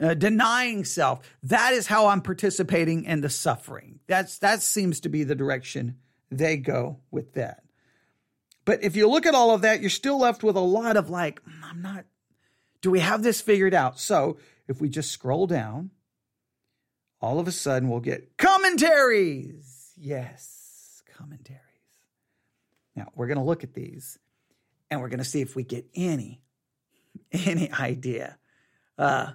[0.00, 1.20] uh, denying self.
[1.42, 4.00] That is how I'm participating in the suffering.
[4.06, 5.96] That's that seems to be the direction
[6.30, 7.62] they go with that.
[8.64, 11.10] But if you look at all of that, you're still left with a lot of
[11.10, 12.04] like, mm, I'm not,
[12.82, 13.98] do we have this figured out?
[13.98, 15.90] So if we just scroll down,
[17.20, 19.92] all of a sudden we'll get commentaries.
[19.96, 21.69] Yes, commentaries.
[22.96, 24.18] Now we're going to look at these
[24.90, 26.42] and we're going to see if we get any,
[27.32, 28.38] any idea
[28.98, 29.32] uh,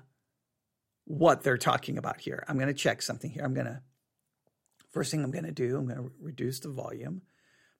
[1.05, 2.43] what they're talking about here.
[2.47, 3.43] I'm going to check something here.
[3.43, 3.81] I'm going to,
[4.91, 7.21] first thing I'm going to do, I'm going to reduce the volume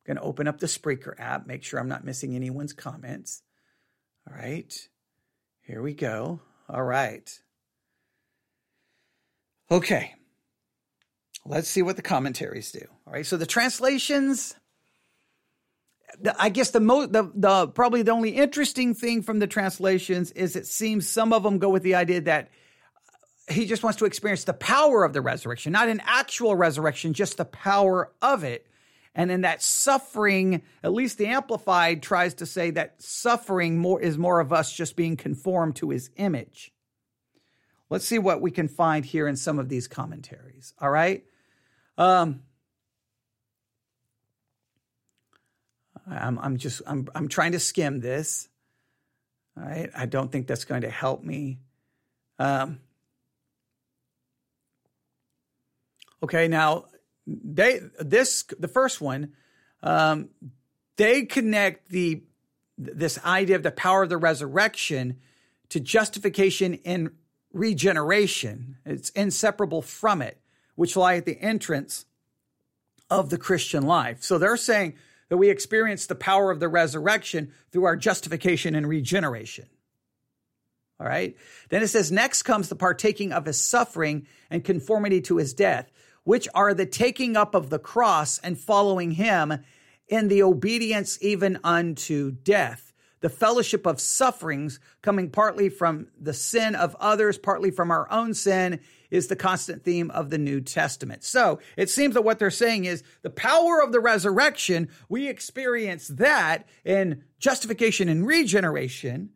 [0.05, 3.41] I'm going to open up the Spreaker app, make sure I'm not missing anyone's comments.
[4.29, 4.71] All right.
[5.61, 6.41] Here we go.
[6.69, 7.39] All right.
[9.71, 10.13] Okay.
[11.43, 12.85] Let's see what the commentaries do.
[13.07, 13.25] All right.
[13.25, 14.55] So the translations,
[16.39, 20.55] I guess the most, the, the probably the only interesting thing from the translations is
[20.55, 22.49] it seems some of them go with the idea that
[23.49, 27.37] he just wants to experience the power of the resurrection, not an actual resurrection, just
[27.37, 28.67] the power of it.
[29.13, 34.17] And in that suffering, at least the Amplified tries to say that suffering more is
[34.17, 36.73] more of us just being conformed to his image.
[37.89, 40.73] Let's see what we can find here in some of these commentaries.
[40.79, 41.23] All right.
[41.97, 42.41] Um,
[46.09, 48.47] I'm, I'm just I'm I'm trying to skim this.
[49.57, 49.89] All right.
[49.95, 51.59] I don't think that's going to help me.
[52.39, 52.79] Um,
[56.21, 56.47] okay.
[56.47, 56.85] Now
[57.25, 59.33] they this the first one
[59.81, 60.29] um,
[60.97, 62.23] they connect the
[62.77, 65.17] this idea of the power of the resurrection
[65.69, 67.11] to justification and
[67.53, 68.77] regeneration.
[68.85, 70.37] It's inseparable from it,
[70.75, 72.05] which lie at the entrance
[73.09, 74.23] of the Christian life.
[74.23, 74.95] So they're saying
[75.29, 79.65] that we experience the power of the resurrection through our justification and regeneration.
[80.99, 81.35] All right.
[81.69, 85.91] Then it says, next comes the partaking of his suffering and conformity to his death
[86.25, 89.63] which are the taking up of the cross and following him
[90.09, 92.91] in the obedience even unto death.
[93.21, 98.33] The fellowship of sufferings coming partly from the sin of others, partly from our own
[98.33, 98.81] sin
[99.15, 101.23] is the constant theme of the New Testament.
[101.23, 106.08] So it seems that what they're saying is the power of the resurrection, we experience
[106.10, 109.32] that in justification and regeneration.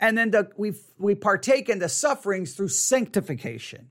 [0.00, 3.90] And then the, we we partake in the sufferings through sanctification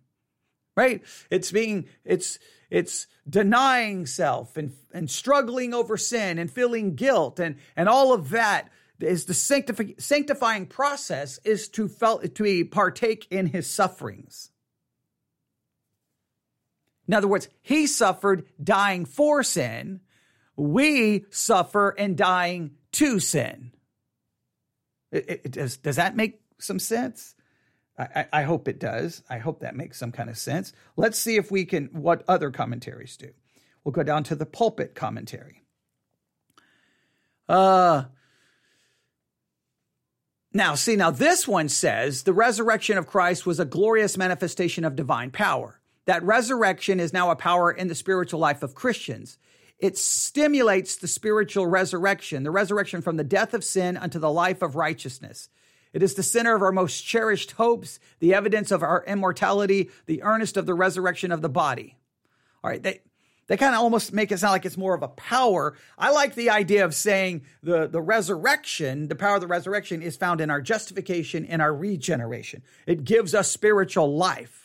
[0.75, 1.03] right?
[1.29, 7.57] It's being, it's, it's denying self and, and struggling over sin and feeling guilt and,
[7.75, 13.47] and all of that is the sanctifi- sanctifying process is to fel- to partake in
[13.47, 14.49] his sufferings.
[17.07, 20.01] In other words, he suffered dying for sin.
[20.55, 23.71] We suffer and dying to sin.
[25.11, 27.35] It, it, does, does that make some sense?
[27.97, 29.21] I, I, hope it does.
[29.29, 30.73] I hope that makes some kind of sense.
[30.97, 33.29] Let's see if we can, what other commentaries do.
[33.83, 35.61] We'll go down to the pulpit commentary.
[37.47, 38.05] Uh,
[40.53, 44.95] now, see, now this one says the resurrection of Christ was a glorious manifestation of
[44.95, 45.79] divine power.
[46.05, 49.37] That resurrection is now a power in the spiritual life of Christians.
[49.79, 54.61] It stimulates the spiritual resurrection, the resurrection from the death of sin unto the life
[54.61, 55.49] of righteousness.
[55.93, 60.23] It is the center of our most cherished hopes, the evidence of our immortality, the
[60.23, 61.97] earnest of the resurrection of the body.
[62.63, 63.01] All right, they,
[63.47, 65.75] they kind of almost make it sound like it's more of a power.
[65.97, 70.15] I like the idea of saying the, the resurrection, the power of the resurrection is
[70.15, 72.63] found in our justification and our regeneration.
[72.87, 74.62] It gives us spiritual life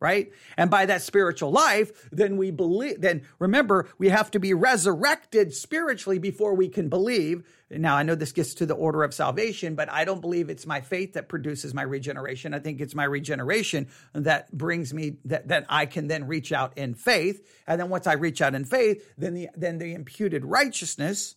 [0.00, 0.32] right?
[0.56, 5.54] And by that spiritual life, then we believe, then remember, we have to be resurrected
[5.54, 7.46] spiritually before we can believe.
[7.70, 10.66] Now, I know this gets to the order of salvation, but I don't believe it's
[10.66, 12.54] my faith that produces my regeneration.
[12.54, 16.78] I think it's my regeneration that brings me, that, that I can then reach out
[16.78, 17.46] in faith.
[17.66, 21.36] And then once I reach out in faith, then the, then the imputed righteousness,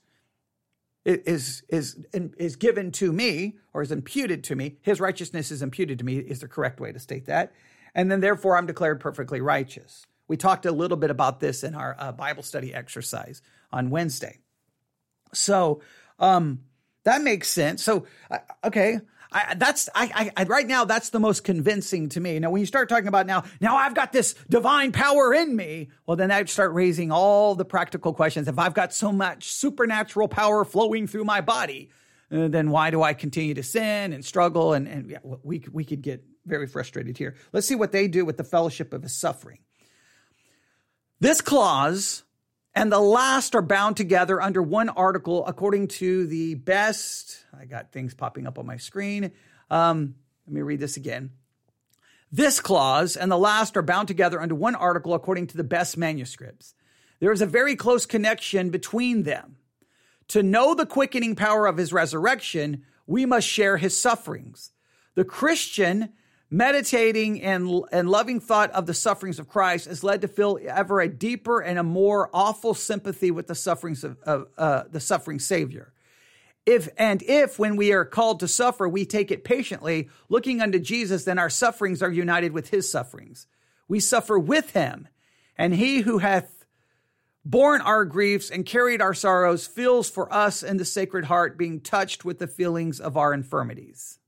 [1.06, 6.00] is is is given to me or is imputed to me his righteousness is imputed
[6.00, 7.52] to me is the correct way to state that
[7.96, 10.06] and then therefore I'm declared perfectly righteous.
[10.28, 13.42] We talked a little bit about this in our uh, Bible study exercise
[13.72, 14.40] on Wednesday.
[15.34, 15.82] So
[16.20, 16.62] um,
[17.04, 17.84] that makes sense.
[17.84, 19.00] So uh, okay,
[19.34, 22.38] I, that's I, I, right now that's the most convincing to me.
[22.40, 25.90] Now, when you start talking about now, now I've got this divine power in me.
[26.06, 28.48] Well, then I'd start raising all the practical questions.
[28.48, 31.90] If I've got so much supernatural power flowing through my body,
[32.32, 34.74] uh, then why do I continue to sin and struggle?
[34.74, 37.36] And, and yeah, we we could get very frustrated here.
[37.52, 39.60] Let's see what they do with the fellowship of his suffering.
[41.20, 42.24] This clause
[42.76, 47.46] and the last are bound together under one article according to the best.
[47.58, 49.32] I got things popping up on my screen.
[49.70, 50.16] Um,
[50.48, 51.32] let me read this again.
[52.32, 55.98] This clause and the last are bound together under one article according to the best
[55.98, 56.74] manuscripts.
[57.20, 59.58] There is a very close connection between them.
[60.30, 64.72] To know the quickening power of his resurrection, we must share his sufferings.
[65.16, 66.14] The Christian
[66.50, 71.02] meditating and, and loving thought of the sufferings of Christ has led to feel ever
[71.02, 75.40] a deeper and a more awful sympathy with the sufferings of, of uh, the suffering
[75.40, 75.94] Savior.
[76.66, 80.80] If and if when we are called to suffer, we take it patiently, looking unto
[80.80, 83.48] Jesus, then our sufferings are united with his sufferings.
[83.88, 85.10] We suffer with him,
[85.58, 86.66] and he who hath
[87.44, 91.82] borne our griefs and carried our sorrows feels for us in the sacred heart, being
[91.82, 94.20] touched with the feelings of our infirmities.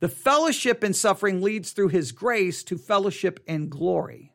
[0.00, 4.32] The fellowship in suffering leads through his grace to fellowship in glory.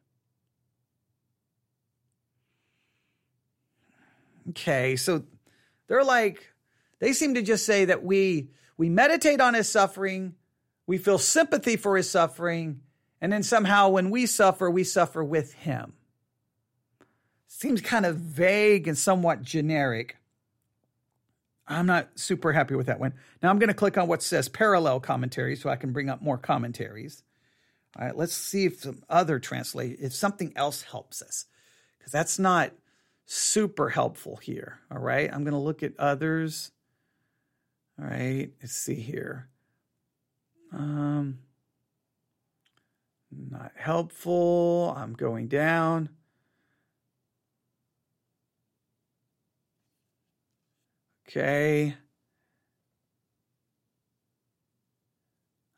[4.50, 5.24] Okay, so
[5.88, 6.54] they're like,
[7.00, 10.36] they seem to just say that we we meditate on his suffering,
[10.86, 12.82] we feel sympathy for his suffering,
[13.20, 15.94] and then somehow when we suffer, we suffer with him.
[17.48, 20.18] Seems kind of vague and somewhat generic.
[21.68, 23.14] I'm not super happy with that one.
[23.42, 26.22] Now I'm going to click on what says parallel commentary so I can bring up
[26.22, 27.24] more commentaries.
[27.98, 31.46] All right, let's see if some other translate if something else helps us
[31.98, 32.72] because that's not
[33.26, 34.80] super helpful here.
[34.92, 36.72] All right, I'm going to look at others.
[38.00, 39.48] All right, let's see here.
[40.74, 41.40] Um,
[43.32, 44.94] not helpful.
[44.98, 46.10] I'm going down.
[51.28, 51.96] Okay.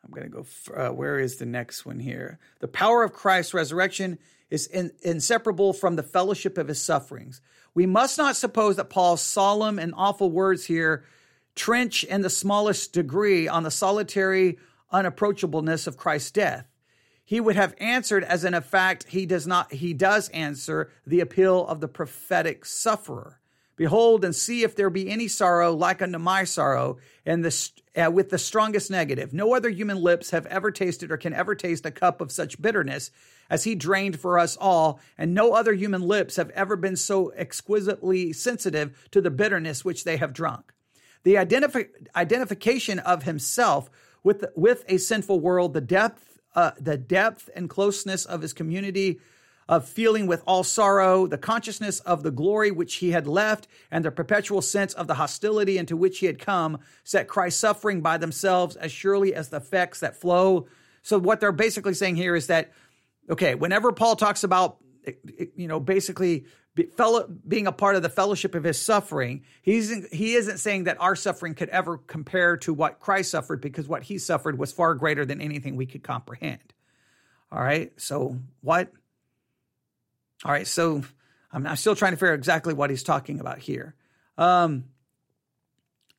[0.03, 0.45] I'm going to go.
[0.73, 2.39] Uh, where is the next one here?
[2.59, 4.19] The power of Christ's resurrection
[4.49, 7.41] is in, inseparable from the fellowship of his sufferings.
[7.73, 11.03] We must not suppose that Paul's solemn and awful words here
[11.55, 14.57] trench in the smallest degree on the solitary
[14.93, 16.67] unapproachableness of Christ's death.
[17.25, 21.19] He would have answered as in a fact he does not he does answer the
[21.19, 23.41] appeal of the prophetic sufferer.
[23.78, 28.11] Behold and see if there be any sorrow like unto my sorrow, and the, uh,
[28.11, 29.34] with the strongest negative.
[29.34, 32.61] No other human lips have ever tasted or can ever taste a cup of such
[32.61, 33.11] bitterness
[33.49, 37.32] as he drained for us all, and no other human lips have ever been so
[37.38, 40.73] exquisitely sensitive to the bitterness which they have drunk.
[41.23, 43.89] The identifi- identification of himself
[44.23, 49.19] with, with a sinful world, the depth, uh, the depth and closeness of his community
[49.70, 54.05] of feeling with all sorrow, the consciousness of the glory which he had left, and
[54.05, 58.18] the perpetual sense of the hostility into which he had come, set Christ's suffering by
[58.18, 60.68] themselves as surely as the effects that flow.
[61.01, 62.72] So, what they're basically saying here is that,
[63.30, 64.78] okay, whenever Paul talks about,
[65.55, 66.45] you know, basically
[66.95, 70.99] fellow, being a part of the fellowship of his suffering, he's, he isn't saying that
[70.99, 74.93] our suffering could ever compare to what Christ suffered because what he suffered was far
[74.93, 76.74] greater than anything we could comprehend.
[77.51, 78.91] All right, so what?
[80.45, 81.03] All right, so
[81.51, 83.95] I'm, still trying to figure out exactly what he's talking about here.
[84.38, 84.85] Um,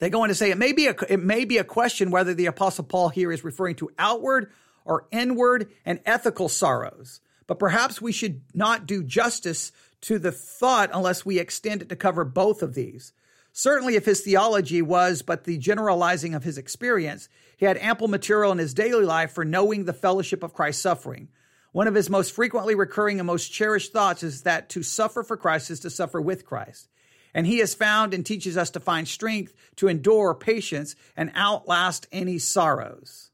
[0.00, 2.34] they go on to say it may be a it may be a question whether
[2.34, 4.52] the apostle Paul here is referring to outward
[4.84, 7.20] or inward and ethical sorrows.
[7.46, 11.96] But perhaps we should not do justice to the thought unless we extend it to
[11.96, 13.12] cover both of these.
[13.52, 18.52] Certainly, if his theology was but the generalizing of his experience, he had ample material
[18.52, 21.28] in his daily life for knowing the fellowship of Christ's suffering.
[21.72, 25.36] One of his most frequently recurring and most cherished thoughts is that to suffer for
[25.36, 26.88] Christ is to suffer with Christ.
[27.34, 32.06] And he has found and teaches us to find strength to endure patience and outlast
[32.10, 33.30] any sorrows.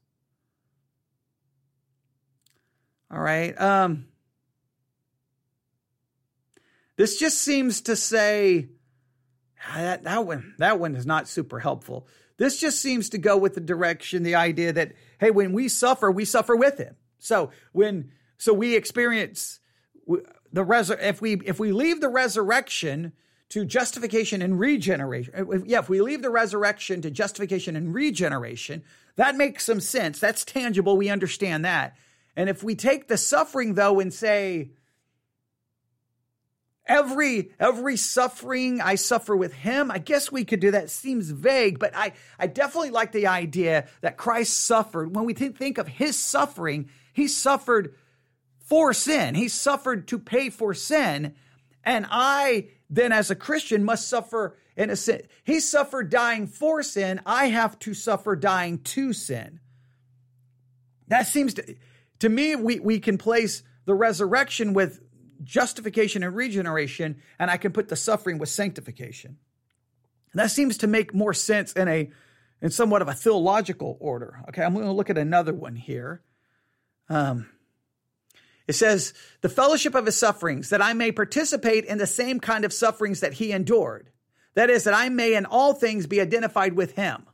[3.09, 3.59] All right.
[3.59, 4.05] Um,
[6.97, 8.67] this just seems to say
[9.69, 12.07] ah, that, that one that one is not super helpful.
[12.37, 16.11] This just seems to go with the direction, the idea that hey, when we suffer,
[16.11, 16.95] we suffer with him.
[17.19, 19.59] So when so we experience
[20.07, 23.13] the resur- if we if we leave the resurrection
[23.49, 25.33] to justification and regeneration.
[25.35, 28.83] Uh, yeah, if we leave the resurrection to justification and regeneration,
[29.17, 30.19] that makes some sense.
[30.19, 30.97] That's tangible.
[30.97, 31.95] We understand that.
[32.35, 34.71] And if we take the suffering though and say,
[36.87, 40.85] every every suffering I suffer with him, I guess we could do that.
[40.85, 45.15] It seems vague, but I, I definitely like the idea that Christ suffered.
[45.15, 47.95] When we think of his suffering, he suffered
[48.65, 49.35] for sin.
[49.35, 51.33] He suffered to pay for sin.
[51.83, 55.21] And I then as a Christian must suffer in a sin.
[55.43, 57.21] He suffered dying for sin.
[57.25, 59.59] I have to suffer dying to sin.
[61.07, 61.75] That seems to,
[62.19, 65.01] to me, we, we can place the resurrection with
[65.43, 69.37] justification and regeneration, and I can put the suffering with sanctification.
[70.31, 72.11] And that seems to make more sense in a
[72.61, 74.41] in somewhat of a theological order.
[74.49, 76.21] Okay, I'm going to look at another one here.
[77.09, 77.47] Um,
[78.67, 82.65] it says, the fellowship of his sufferings, that I may participate in the same kind
[82.65, 84.09] of sufferings that he endured.
[84.55, 87.25] That is, that I may in all things be identified with him.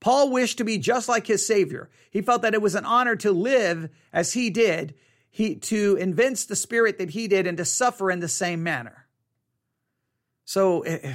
[0.00, 1.90] Paul wished to be just like his Savior.
[2.10, 4.94] He felt that it was an honor to live as he did,
[5.30, 9.06] he, to evince the spirit that he did, and to suffer in the same manner.
[10.44, 11.14] So, eh, eh,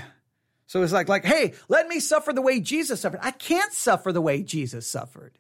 [0.68, 3.20] so it's like, like, hey, let me suffer the way Jesus suffered.
[3.24, 5.38] I can't suffer the way Jesus suffered.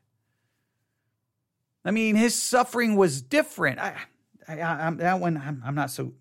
[1.87, 3.79] I mean, his suffering was different.
[3.79, 3.95] I,
[4.45, 6.13] I, I that one, I'm, I'm, not so.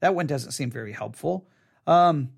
[0.00, 1.48] That one doesn't seem very helpful.
[1.86, 2.32] Um,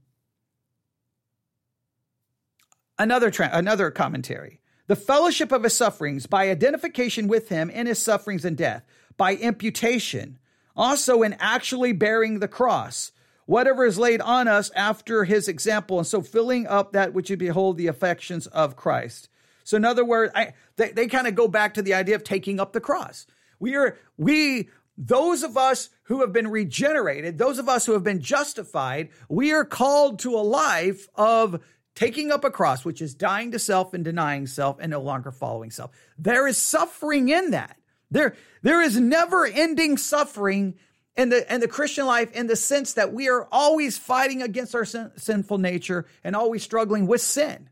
[2.96, 7.98] another tra- another commentary: the fellowship of his sufferings by identification with him in his
[7.98, 8.84] sufferings and death,
[9.16, 10.38] by imputation,
[10.76, 13.10] also in actually bearing the cross,
[13.46, 17.36] whatever is laid on us after his example, and so filling up that which you
[17.36, 19.28] behold the affections of Christ.
[19.64, 22.24] So in other words, I, they, they kind of go back to the idea of
[22.24, 23.26] taking up the cross.
[23.58, 28.04] We are, we, those of us who have been regenerated, those of us who have
[28.04, 31.62] been justified, we are called to a life of
[31.94, 35.30] taking up a cross, which is dying to self and denying self and no longer
[35.30, 35.90] following self.
[36.18, 37.76] There is suffering in that.
[38.10, 40.74] There, there is never ending suffering
[41.16, 44.74] in the, in the Christian life in the sense that we are always fighting against
[44.74, 47.68] our sin, sinful nature and always struggling with sin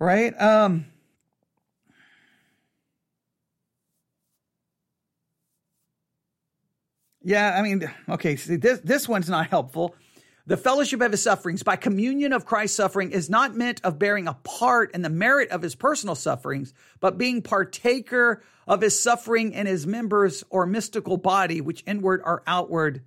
[0.00, 0.32] right?
[0.40, 0.86] Um,
[7.22, 9.94] yeah, I mean, okay, see, this, this one's not helpful.
[10.46, 14.26] The fellowship of his sufferings by communion of Christ's suffering is not meant of bearing
[14.26, 19.52] a part in the merit of his personal sufferings, but being partaker of his suffering
[19.52, 23.02] in his members or mystical body, which inward or outward.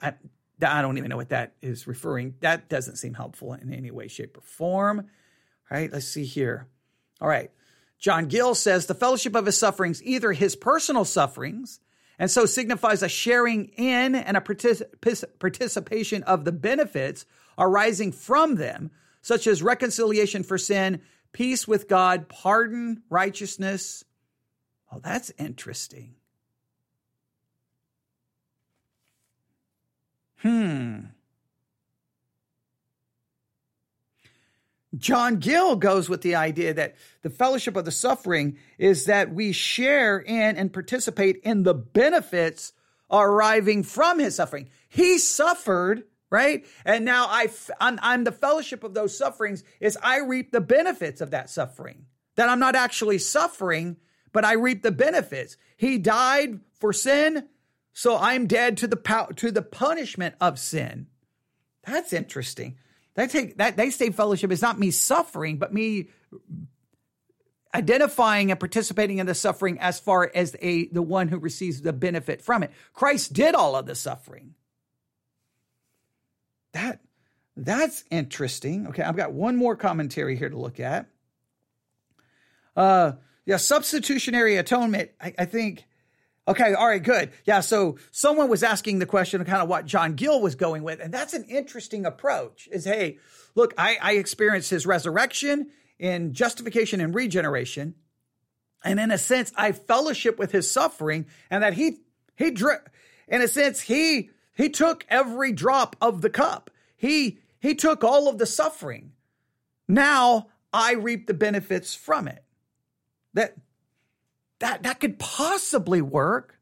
[0.00, 0.14] I,
[0.62, 2.36] I don't even know what that is referring.
[2.40, 5.10] That doesn't seem helpful in any way, shape, or form.
[5.70, 6.68] All right, let's see here.
[7.20, 7.50] All right.
[7.98, 11.80] John Gill says the fellowship of his sufferings, either his personal sufferings,
[12.18, 17.26] and so signifies a sharing in and a particip- participation of the benefits
[17.58, 18.90] arising from them,
[19.22, 21.00] such as reconciliation for sin,
[21.32, 24.04] peace with God, pardon, righteousness.
[24.92, 26.14] Oh, that's interesting.
[30.38, 31.06] Hmm.
[34.96, 39.52] John Gill goes with the idea that the fellowship of the suffering is that we
[39.52, 42.72] share in and participate in the benefits
[43.10, 44.68] arriving from his suffering.
[44.88, 46.64] He suffered, right?
[46.84, 47.48] And now I,
[47.80, 52.06] I'm, I'm the fellowship of those sufferings is I reap the benefits of that suffering.
[52.36, 53.96] That I'm not actually suffering,
[54.32, 55.56] but I reap the benefits.
[55.76, 57.48] He died for sin,
[57.92, 61.06] so I'm dead to the to the punishment of sin.
[61.84, 62.76] That's interesting.
[63.16, 66.08] They take that they say fellowship is not me suffering, but me
[67.74, 71.94] identifying and participating in the suffering as far as a the one who receives the
[71.94, 72.70] benefit from it.
[72.92, 74.54] Christ did all of the suffering.
[76.72, 77.00] That
[77.56, 78.88] that's interesting.
[78.88, 81.06] Okay, I've got one more commentary here to look at.
[82.76, 83.12] Uh
[83.46, 85.86] yeah, substitutionary atonement, I, I think
[86.48, 87.32] Okay, all right, good.
[87.44, 90.84] Yeah, so someone was asking the question of kind of what John Gill was going
[90.84, 92.68] with, and that's an interesting approach.
[92.70, 93.18] Is hey,
[93.56, 97.96] look, I, I experienced his resurrection in justification and regeneration,
[98.84, 101.98] and in a sense, I fellowship with his suffering, and that he
[102.36, 102.54] he
[103.28, 106.70] in a sense he he took every drop of the cup.
[106.96, 109.12] He he took all of the suffering.
[109.88, 112.44] Now I reap the benefits from it.
[113.34, 113.56] That
[114.60, 116.58] that that could possibly work.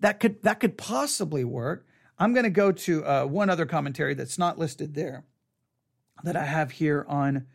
[0.00, 1.86] That could that could possibly work.
[2.18, 5.24] I'm going to go to uh, one other commentary that's not listed there
[6.22, 7.46] that I have here on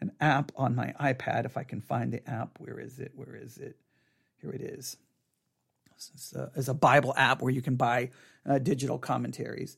[0.00, 1.44] an app on my iPad.
[1.44, 3.12] If I can find the app, where is it?
[3.14, 3.76] Where is it?
[4.40, 4.96] Here it is.
[6.14, 8.10] It's a, it's a Bible app where you can buy
[8.48, 9.76] uh, digital commentaries.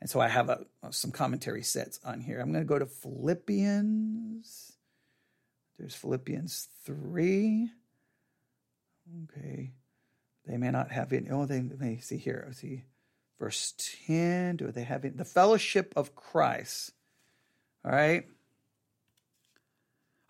[0.00, 2.40] And so I have a, some commentary sets on here.
[2.40, 4.72] I'm going to go to Philippians.
[5.78, 7.70] There's Philippians 3.
[9.24, 9.72] Okay.
[10.46, 11.26] They may not have it.
[11.30, 12.48] Oh, they may see here.
[12.52, 12.84] See
[13.38, 13.74] verse
[14.06, 14.56] 10.
[14.56, 15.16] Do they have it?
[15.16, 16.92] The fellowship of Christ.
[17.84, 18.26] All right.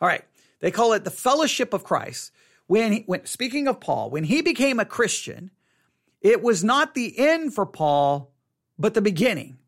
[0.00, 0.24] All right.
[0.60, 2.32] They call it the fellowship of Christ.
[2.66, 5.50] When, he, when speaking of Paul, when he became a Christian,
[6.20, 8.30] it was not the end for Paul,
[8.78, 9.58] but the beginning.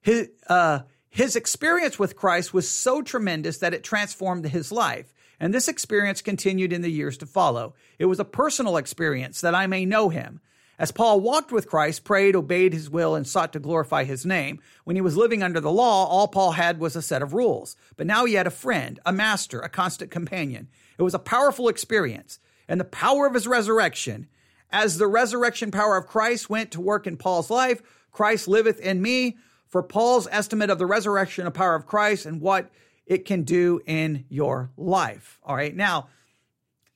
[0.00, 5.12] His, uh, his experience with Christ was so tremendous that it transformed his life.
[5.40, 7.74] And this experience continued in the years to follow.
[7.98, 10.40] It was a personal experience that I may know him.
[10.78, 14.60] As Paul walked with Christ, prayed, obeyed his will, and sought to glorify his name,
[14.84, 17.76] when he was living under the law, all Paul had was a set of rules.
[17.96, 20.68] But now he had a friend, a master, a constant companion.
[20.96, 22.38] It was a powerful experience.
[22.68, 24.28] And the power of his resurrection,
[24.70, 27.82] as the resurrection power of Christ went to work in Paul's life,
[28.12, 29.36] Christ liveth in me.
[29.68, 32.70] For Paul's estimate of the resurrection of power of Christ and what
[33.08, 35.40] it can do in your life.
[35.42, 35.74] All right.
[35.74, 36.08] Now,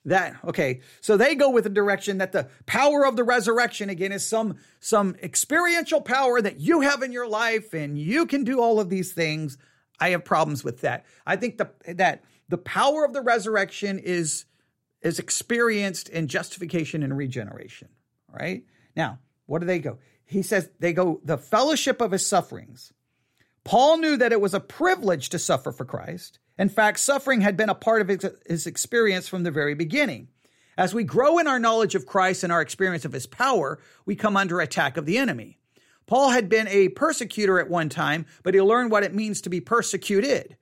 [0.05, 4.11] that okay so they go with the direction that the power of the resurrection again
[4.11, 8.61] is some some experiential power that you have in your life and you can do
[8.61, 9.59] all of these things
[10.01, 14.45] i have problems with that i think the that the power of the resurrection is
[15.03, 17.89] is experienced in justification and regeneration
[18.29, 18.65] right
[18.97, 22.93] now what do they go he says they go the fellowship of his sufferings
[23.65, 26.39] Paul knew that it was a privilege to suffer for Christ.
[26.59, 30.29] In fact, suffering had been a part of his experience from the very beginning.
[30.77, 34.17] As we grow in our knowledge of Christ and our experience of his power, we
[34.17, 35.59] come under attack of the enemy.
[36.07, 39.51] Paul had been a persecutor at one time, but he learned what it means to
[39.51, 40.57] be persecuted.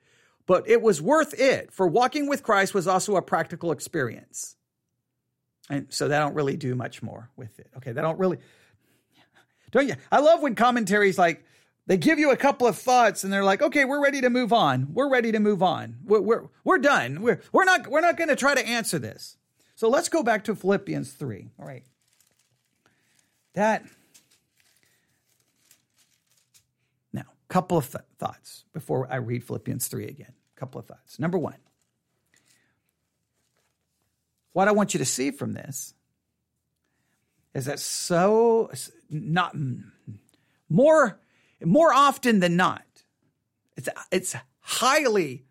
[0.46, 4.57] But it was worth it, for walking with Christ was also a practical experience.
[5.68, 7.70] And so they don't really do much more with it.
[7.76, 8.38] Okay, they don't really.
[9.70, 9.94] Don't you?
[10.11, 11.44] I love when commentaries like,
[11.87, 14.53] they give you a couple of thoughts and they're like, okay, we're ready to move
[14.53, 14.89] on.
[14.93, 15.97] We're ready to move on.
[16.05, 17.22] We're, we're, we're done.
[17.22, 19.37] We're, we're not, we're not going to try to answer this.
[19.74, 21.51] So let's go back to Philippians 3.
[21.59, 21.85] All right.
[23.55, 23.85] That.
[27.12, 30.33] Now, a couple of th- thoughts before I read Philippians 3 again.
[30.55, 31.18] Couple of thoughts.
[31.18, 31.57] Number one,
[34.53, 35.95] what I want you to see from this
[37.55, 38.70] is that so
[39.09, 39.57] not
[40.68, 41.18] more
[41.65, 42.85] more often than not,
[43.77, 45.45] it's it's highly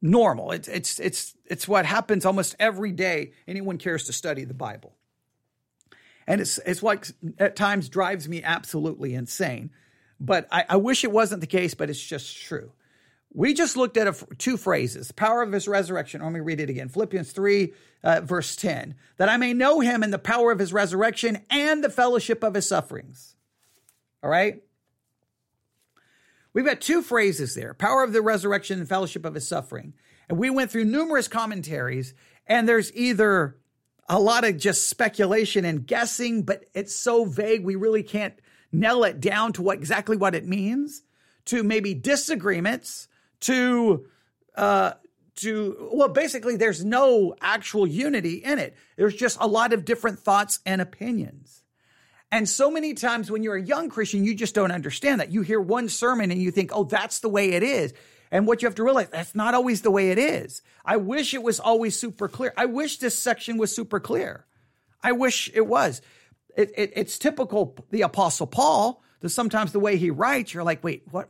[0.00, 0.52] normal.
[0.52, 3.32] It's it's it's it's what happens almost every day.
[3.46, 4.94] Anyone cares to study the Bible,
[6.26, 9.70] and it's it's what at times drives me absolutely insane.
[10.18, 12.72] But I, I wish it wasn't the case, but it's just true.
[13.34, 16.22] We just looked at a, two phrases, power of his resurrection.
[16.22, 16.88] Let me read it again.
[16.88, 20.72] Philippians 3, uh, verse 10, that I may know him in the power of his
[20.72, 23.36] resurrection and the fellowship of his sufferings.
[24.22, 24.62] All right?
[26.56, 29.92] We've got two phrases there power of the resurrection and fellowship of his suffering.
[30.26, 32.14] And we went through numerous commentaries,
[32.46, 33.58] and there's either
[34.08, 38.32] a lot of just speculation and guessing, but it's so vague we really can't
[38.72, 41.02] nail it down to what exactly what it means,
[41.44, 43.06] to maybe disagreements,
[43.40, 44.06] to
[44.54, 44.92] uh,
[45.36, 48.74] to well, basically, there's no actual unity in it.
[48.96, 51.64] There's just a lot of different thoughts and opinions.
[52.32, 55.30] And so many times when you're a young Christian, you just don't understand that.
[55.30, 57.92] You hear one sermon and you think, oh, that's the way it is.
[58.30, 60.62] And what you have to realize, that's not always the way it is.
[60.84, 62.52] I wish it was always super clear.
[62.56, 64.44] I wish this section was super clear.
[65.02, 66.02] I wish it was.
[66.56, 70.82] It, it, it's typical the Apostle Paul that sometimes the way he writes, you're like,
[70.82, 71.28] wait, what?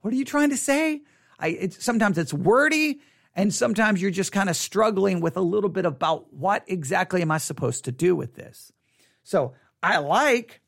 [0.00, 1.02] What are you trying to say?
[1.38, 3.00] I, it's, sometimes it's wordy,
[3.34, 7.30] and sometimes you're just kind of struggling with a little bit about what exactly am
[7.30, 8.72] I supposed to do with this.
[9.24, 10.60] So I like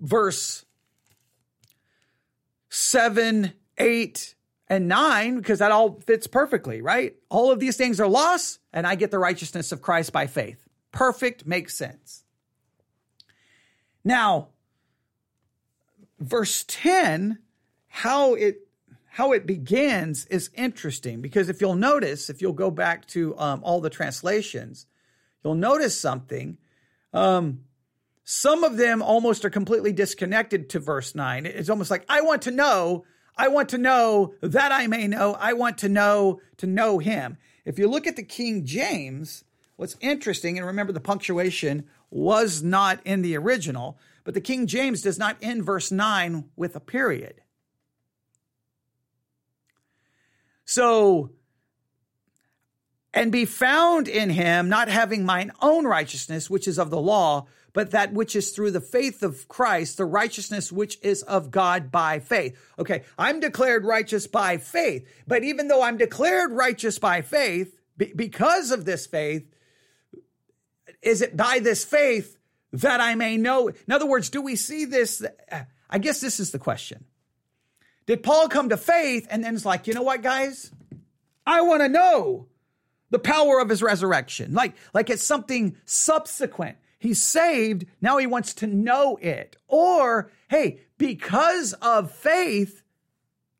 [0.00, 0.64] verse
[2.68, 4.34] 7, 8,
[4.68, 7.14] and 9 because that all fits perfectly, right?
[7.28, 10.66] All of these things are lost, and I get the righteousness of Christ by faith.
[10.92, 12.24] Perfect, makes sense.
[14.02, 14.48] Now,
[16.18, 17.38] verse 10,
[17.88, 18.66] how it
[19.10, 23.60] how it begins is interesting because if you'll notice, if you'll go back to um,
[23.62, 24.86] all the translations,
[25.44, 26.56] you'll notice something.
[27.12, 27.60] Um,
[28.24, 31.46] some of them almost are completely disconnected to verse 9.
[31.46, 33.04] It's almost like, I want to know,
[33.36, 37.38] I want to know that I may know, I want to know to know him.
[37.64, 39.44] If you look at the King James,
[39.76, 45.02] what's interesting, and remember the punctuation was not in the original, but the King James
[45.02, 47.40] does not end verse 9 with a period.
[50.64, 51.30] So,
[53.12, 57.46] and be found in him, not having mine own righteousness, which is of the law,
[57.72, 61.90] but that which is through the faith of Christ, the righteousness which is of God
[61.90, 62.58] by faith.
[62.78, 68.70] Okay, I'm declared righteous by faith, but even though I'm declared righteous by faith, because
[68.70, 69.46] of this faith,
[71.00, 72.38] is it by this faith
[72.72, 73.68] that I may know?
[73.68, 75.24] In other words, do we see this?
[75.90, 77.04] I guess this is the question.
[78.06, 80.70] Did Paul come to faith and then it's like, you know what, guys?
[81.46, 82.48] I want to know
[83.10, 84.54] the power of his resurrection.
[84.54, 86.78] Like, like it's something subsequent.
[87.02, 87.84] He's saved.
[88.00, 89.56] Now he wants to know it.
[89.66, 92.84] Or, hey, because of faith,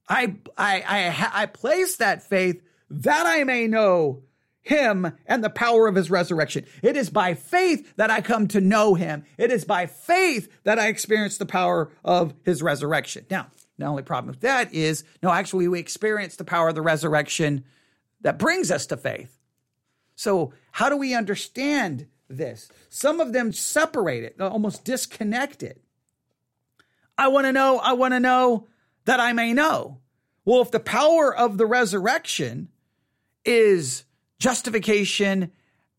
[0.09, 4.23] I, I, I, I place that faith that I may know
[4.61, 6.67] him and the power of his resurrection.
[6.83, 9.25] It is by faith that I come to know him.
[9.37, 13.27] It is by faith that I experience the power of his resurrection.
[13.29, 16.81] Now, the only problem with that is, no, actually, we experience the power of the
[16.81, 17.65] resurrection
[18.21, 19.37] that brings us to faith.
[20.15, 22.07] So, how do we understand
[22.37, 22.71] this?
[22.89, 25.83] Some of them separate it, almost disconnect it.
[27.17, 28.69] I want to know, I want to know
[29.05, 29.99] that I may know.
[30.45, 32.69] Well, if the power of the resurrection
[33.45, 34.05] is
[34.39, 35.53] justification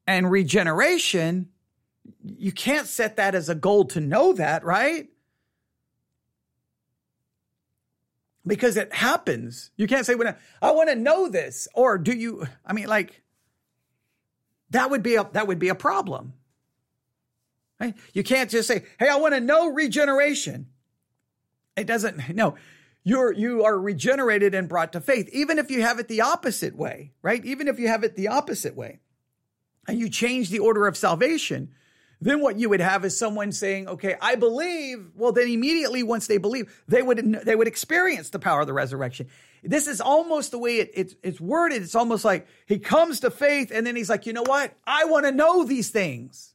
[0.06, 1.50] and regeneration,
[2.24, 5.10] you can't set that as a goal to know that, right?
[8.46, 9.72] because it happens.
[9.78, 12.48] You can't say, "When I want to know this," or do you?
[12.66, 13.23] I mean, like
[14.74, 16.34] that would be a that would be a problem.
[17.80, 17.96] Right?
[18.14, 20.68] You can't just say, "Hey, I want to know regeneration."
[21.76, 22.36] It doesn't.
[22.36, 22.56] No,
[23.04, 26.76] you're you are regenerated and brought to faith, even if you have it the opposite
[26.76, 27.44] way, right?
[27.46, 29.00] Even if you have it the opposite way,
[29.88, 31.74] and you change the order of salvation
[32.24, 36.28] then what you would have is someone saying, "Okay, I believe." Well, then immediately once
[36.28, 39.28] they believe, they would they would experience the power of the resurrection.
[39.64, 41.82] This is almost the way it, it's it's worded.
[41.82, 44.74] It's almost like he comes to faith, and then he's like, "You know what?
[44.86, 46.54] I want to know these things,"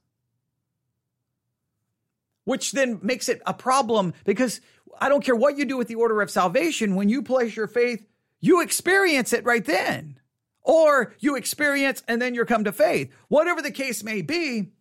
[2.44, 4.60] which then makes it a problem because
[5.00, 6.94] I don't care what you do with the order of salvation.
[6.94, 8.04] When you place your faith,
[8.40, 10.20] you experience it right then,
[10.62, 13.12] or you experience and then you're come to faith.
[13.28, 14.72] Whatever the case may be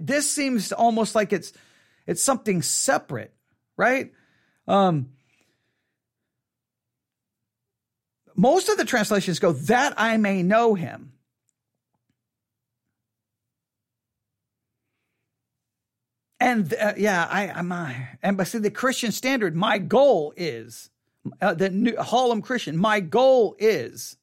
[0.00, 1.52] this seems almost like it's
[2.06, 3.32] it's something separate,
[3.76, 4.12] right?
[4.68, 5.10] Um,
[8.36, 11.12] most of the translations go that I may know him.
[16.38, 19.56] And uh, yeah, I, I'm, uh, and but see the Christian standard.
[19.56, 20.90] My goal is
[21.40, 22.76] uh, the new Holman Christian.
[22.76, 24.16] My goal is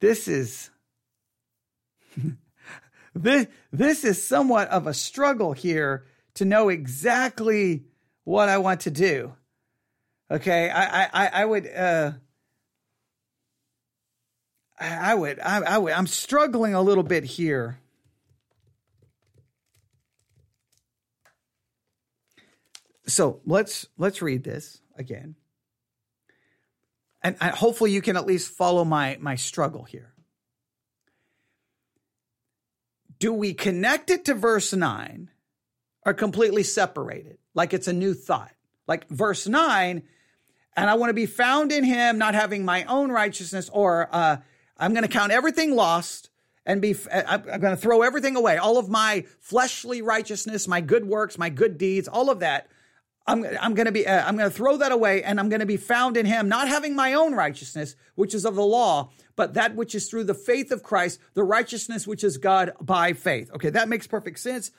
[0.00, 0.70] this is
[3.22, 6.04] this this is somewhat of a struggle here
[6.34, 7.84] to know exactly
[8.24, 9.34] what I want to do.
[10.30, 12.12] Okay, I I I would uh
[14.78, 17.78] I would I, I would I'm struggling a little bit here.
[23.06, 25.36] So let's let's read this again
[27.26, 30.12] and, and hopefully you can at least follow my my struggle here.
[33.18, 35.30] Do we connect it to verse 9
[36.04, 38.52] or completely separate it like it's a new thought?
[38.86, 40.02] Like verse 9,
[40.76, 44.36] and I want to be found in him, not having my own righteousness, or uh,
[44.76, 46.30] I'm going to count everything lost
[46.66, 48.58] and be, I'm going to throw everything away.
[48.58, 52.68] All of my fleshly righteousness, my good works, my good deeds, all of that.
[53.26, 55.60] I'm, I'm going to be, uh, I'm going to throw that away and I'm going
[55.60, 59.10] to be found in him, not having my own righteousness, which is of the law,
[59.34, 63.12] but that which is through the faith of Christ, the righteousness which is God by
[63.12, 63.50] faith.
[63.52, 64.70] Okay, that makes perfect sense.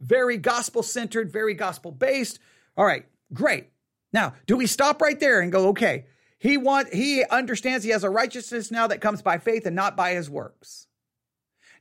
[0.00, 2.38] Very gospel centered, very gospel based.
[2.76, 3.70] All right, great.
[4.12, 6.06] Now, do we stop right there and go, okay,
[6.38, 9.96] he want, he understands he has a righteousness now that comes by faith and not
[9.96, 10.86] by his works.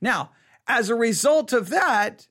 [0.02, 0.32] Now,
[0.68, 2.28] as a result of that,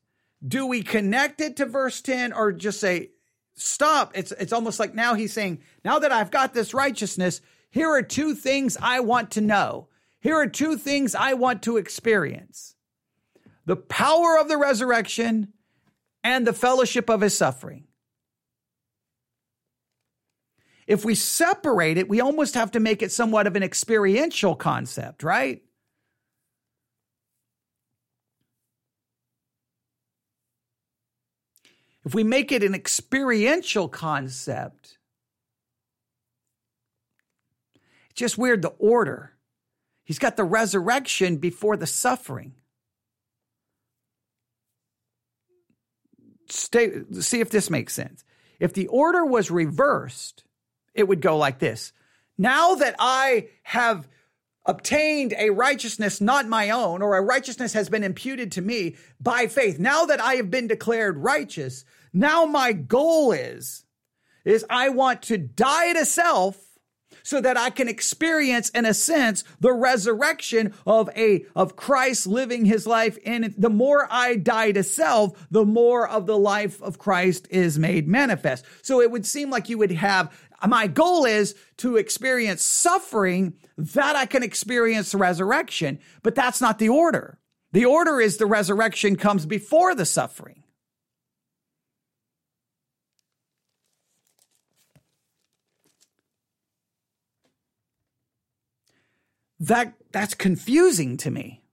[0.47, 3.11] do we connect it to verse 10 or just say,
[3.57, 4.13] stop.
[4.15, 7.41] It's it's almost like now he's saying, now that I've got this righteousness,
[7.71, 9.89] here are two things I want to know.
[10.21, 12.77] Here are two things I want to experience
[13.67, 15.53] the power of the resurrection
[16.23, 17.85] and the fellowship of his suffering.
[20.87, 25.23] If we separate it, we almost have to make it somewhat of an experiential concept,
[25.23, 25.64] right?
[32.05, 34.99] If we make it an experiential concept,
[38.11, 39.33] it's just weird the order.
[40.05, 42.55] He's got the resurrection before the suffering.
[46.51, 48.23] Stay, see if this makes sense.
[48.61, 50.45] If the order was reversed,
[50.93, 51.93] it would go like this.
[52.37, 54.07] Now that I have
[54.67, 59.47] obtained a righteousness not my own, or a righteousness has been imputed to me by
[59.47, 63.85] faith, now that I have been declared righteous, now my goal is,
[64.45, 66.59] is I want to die to self
[67.23, 72.65] so that I can experience, in a sense, the resurrection of a, of Christ living
[72.65, 73.61] his life it.
[73.61, 78.07] The more I die to self, the more of the life of Christ is made
[78.07, 78.65] manifest.
[78.83, 80.33] So it would seem like you would have
[80.67, 86.89] my goal is to experience suffering that I can experience resurrection, but that's not the
[86.89, 87.39] order.
[87.73, 90.63] The order is the resurrection comes before the suffering.
[99.61, 101.65] That that's confusing to me.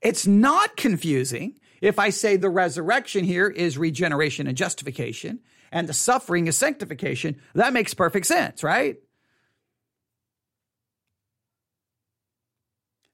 [0.00, 5.40] It's not confusing if I say the resurrection here is regeneration and justification,
[5.72, 8.96] and the suffering is sanctification, that makes perfect sense, right?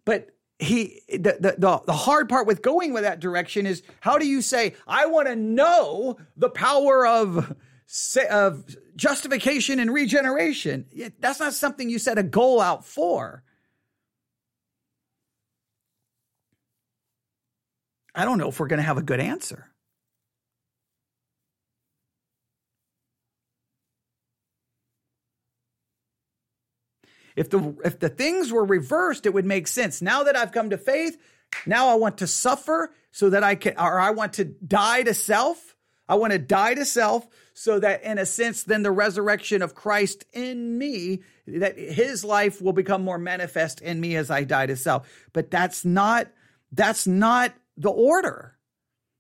[0.04, 4.26] But he the, the, the hard part with going with that direction is how do
[4.26, 7.56] you say i want to know the power of
[8.30, 10.86] of justification and regeneration
[11.18, 13.42] that's not something you set a goal out for
[18.14, 19.70] I don't know if we're going to have a good answer.
[27.36, 30.00] If the if the things were reversed, it would make sense.
[30.00, 31.18] Now that I've come to faith,
[31.66, 35.14] now I want to suffer so that I can or I want to die to
[35.14, 35.76] self.
[36.08, 39.74] I want to die to self so that in a sense then the resurrection of
[39.74, 44.66] Christ in me that his life will become more manifest in me as I die
[44.66, 45.08] to self.
[45.32, 46.28] But that's not
[46.72, 48.56] that's not the order.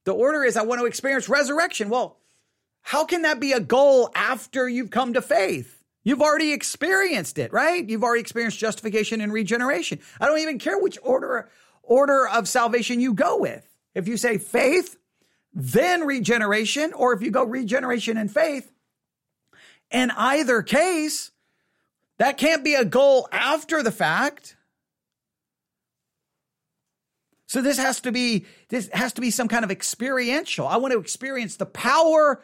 [0.04, 1.88] The order is I want to experience resurrection.
[1.88, 2.18] Well,
[2.82, 5.73] how can that be a goal after you've come to faith?
[6.04, 7.88] You've already experienced it, right?
[7.88, 10.00] You've already experienced justification and regeneration.
[10.20, 11.50] I don't even care which order
[11.82, 13.66] order of salvation you go with.
[13.94, 14.96] If you say faith,
[15.52, 18.70] then regeneration, or if you go regeneration and faith,
[19.90, 21.30] in either case,
[22.18, 24.56] that can't be a goal after the fact.
[27.46, 30.66] So this has to be this has to be some kind of experiential.
[30.66, 32.42] I want to experience the power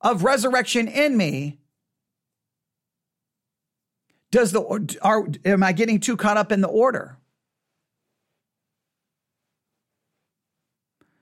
[0.00, 1.58] of resurrection in me.
[4.30, 7.18] Does the are am I getting too caught up in the order?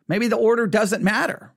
[0.09, 1.53] Maybe the order doesn't matter.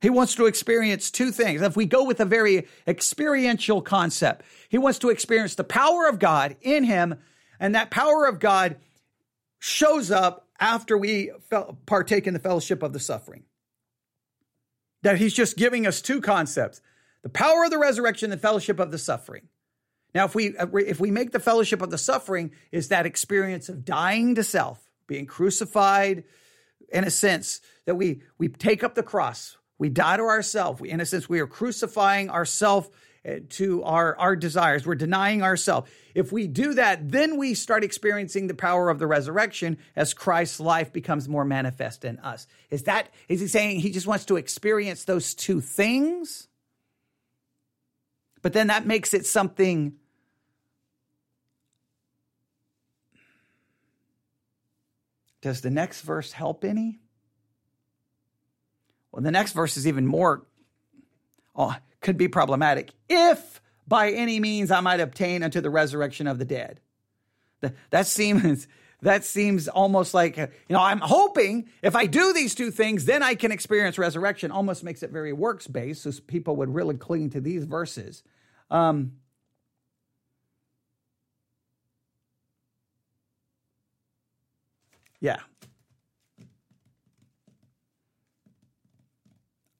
[0.00, 1.60] He wants to experience two things.
[1.60, 6.20] If we go with a very experiential concept, he wants to experience the power of
[6.20, 7.16] God in him,
[7.58, 8.76] and that power of God
[9.58, 11.32] shows up after we
[11.86, 13.42] partake in the fellowship of the suffering.
[15.02, 16.80] That he's just giving us two concepts
[17.22, 19.48] the power of the resurrection, the fellowship of the suffering.
[20.14, 23.84] Now, if we if we make the fellowship of the suffering is that experience of
[23.84, 26.24] dying to self, being crucified,
[26.88, 30.82] in a sense that we we take up the cross, we die to ourselves.
[30.84, 32.88] In a sense, we are crucifying ourselves
[33.28, 34.86] uh, to our, our desires.
[34.86, 35.90] We're denying ourselves.
[36.14, 40.60] If we do that, then we start experiencing the power of the resurrection as Christ's
[40.60, 42.46] life becomes more manifest in us.
[42.70, 46.47] Is that, is he saying he just wants to experience those two things?
[48.48, 49.92] But then that makes it something
[55.42, 56.98] Does the next verse help any?
[59.12, 60.46] Well, the next verse is even more
[61.54, 66.38] oh, could be problematic if by any means I might obtain unto the resurrection of
[66.38, 66.80] the dead.
[67.90, 68.66] That seems
[69.02, 73.04] that seems almost like uh, you know I'm hoping if I do these two things,
[73.04, 74.50] then I can experience resurrection.
[74.50, 78.22] Almost makes it very works based, so people would really cling to these verses.
[78.70, 79.12] Um,
[85.20, 85.40] yeah,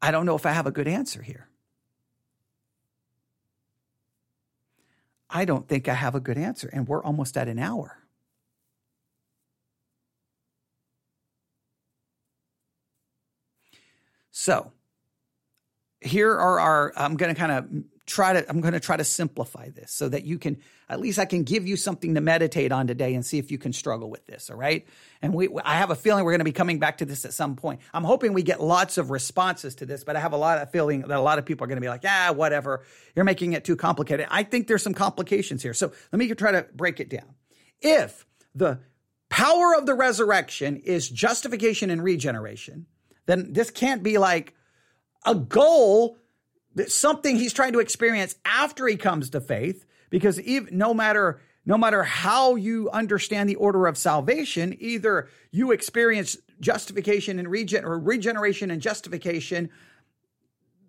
[0.01, 1.49] I don't know if I have a good answer here.
[5.31, 6.71] I don't think I have a good answer.
[6.73, 7.99] And we're almost at an hour.
[14.31, 14.73] So
[16.01, 17.67] here are our, I'm going to kind of
[18.09, 20.57] try to, I'm going to try to simplify this so that you can,
[20.89, 23.59] at least I can give you something to meditate on today and see if you
[23.59, 24.51] can struggle with this.
[24.51, 24.87] All right.
[25.23, 27.33] And we, I have a feeling we're going to be coming back to this at
[27.33, 27.81] some point.
[27.95, 30.71] I'm hoping we get lots of responses to this, but I have a lot of
[30.71, 32.83] feeling that a lot of people are going to be like, ah, whatever.
[33.15, 34.27] You're making it too complicated.
[34.31, 35.75] I think there's some complications here.
[35.75, 37.35] So let me try to break it down.
[37.81, 38.81] If the
[39.29, 42.87] power of the resurrection is justification and regeneration,
[43.27, 44.55] then this can't be like
[45.27, 46.17] a goal,
[46.87, 51.77] something he's trying to experience after he comes to faith, because even, no matter no
[51.77, 57.99] matter how you understand the order of salvation, either you experience justification and regen or
[57.99, 59.69] regeneration and justification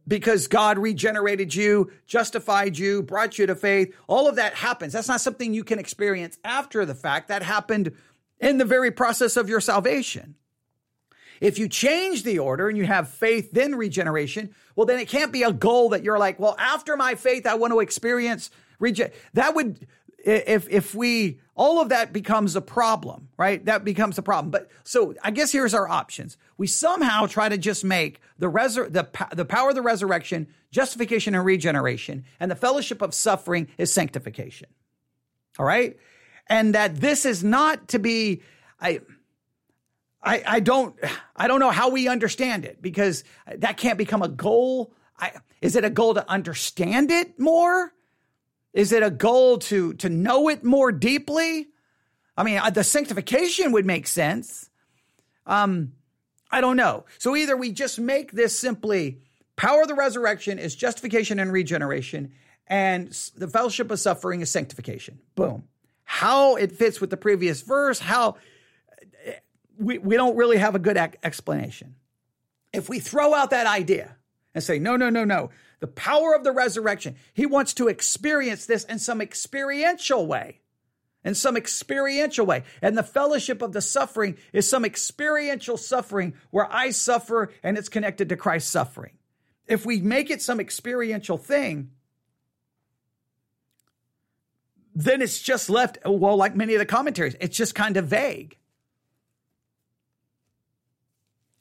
[0.07, 3.93] because God regenerated you, justified you, brought you to faith.
[4.07, 4.93] All of that happens.
[4.93, 7.27] That's not something you can experience after the fact.
[7.27, 7.91] That happened
[8.39, 10.35] in the very process of your salvation.
[11.41, 15.31] If you change the order and you have faith, then regeneration, well, then it can't
[15.31, 19.11] be a goal that you're like, well, after my faith, I want to experience regen.
[19.33, 19.87] That would,
[20.17, 23.63] if, if we, all of that becomes a problem, right?
[23.65, 24.51] That becomes a problem.
[24.51, 26.37] But so I guess here's our options.
[26.57, 31.35] We somehow try to just make the resur- the, the power of the resurrection, justification
[31.35, 34.69] and regeneration, and the fellowship of suffering is sanctification.
[35.57, 35.97] All right.
[36.47, 38.41] And that this is not to be,
[38.81, 39.01] I,
[40.22, 40.95] I, I don't
[41.36, 43.24] I don't know how we understand it because
[43.57, 44.93] that can't become a goal.
[45.17, 47.93] I, is it a goal to understand it more?
[48.74, 51.67] Is it a goal to to know it more deeply?
[52.38, 54.70] I mean, the sanctification would make sense.
[55.45, 55.93] Um,
[56.51, 57.05] I don't know.
[57.17, 59.20] So either we just make this simply
[59.55, 62.32] power of the resurrection is justification and regeneration,
[62.67, 65.20] and the fellowship of suffering is sanctification.
[65.36, 65.65] Boom.
[66.05, 68.38] How it fits with the previous verse, how
[69.80, 71.95] we, we don't really have a good explanation.
[72.73, 74.17] If we throw out that idea
[74.53, 75.49] and say, no, no, no, no,
[75.80, 80.59] the power of the resurrection, he wants to experience this in some experiential way.
[81.23, 82.63] In some experiential way.
[82.82, 87.89] And the fellowship of the suffering is some experiential suffering where I suffer and it's
[87.89, 89.13] connected to Christ's suffering.
[89.67, 91.91] If we make it some experiential thing,
[94.95, 98.59] then it's just left, well, like many of the commentaries, it's just kind of vague.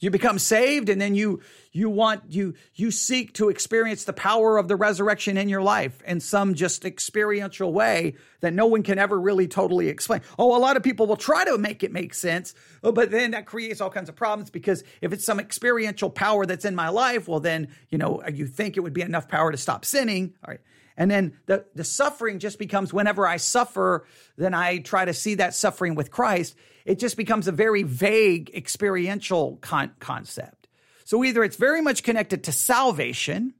[0.00, 1.40] You become saved and then you
[1.72, 6.00] you want you you seek to experience the power of the resurrection in your life
[6.06, 10.20] in some just experiential way that no one can ever really totally explain.
[10.38, 13.32] Oh, a lot of people will try to make it make sense, oh, but then
[13.32, 16.90] that creates all kinds of problems because if it's some experiential power that's in my
[16.90, 20.34] life, well then, you know, you think it would be enough power to stop sinning.
[20.44, 20.60] All right.
[20.98, 24.04] And then the, the suffering just becomes whenever I suffer,
[24.36, 26.56] then I try to see that suffering with Christ.
[26.88, 30.68] It just becomes a very vague experiential con- concept.
[31.04, 33.52] So either it's very much connected to salvation,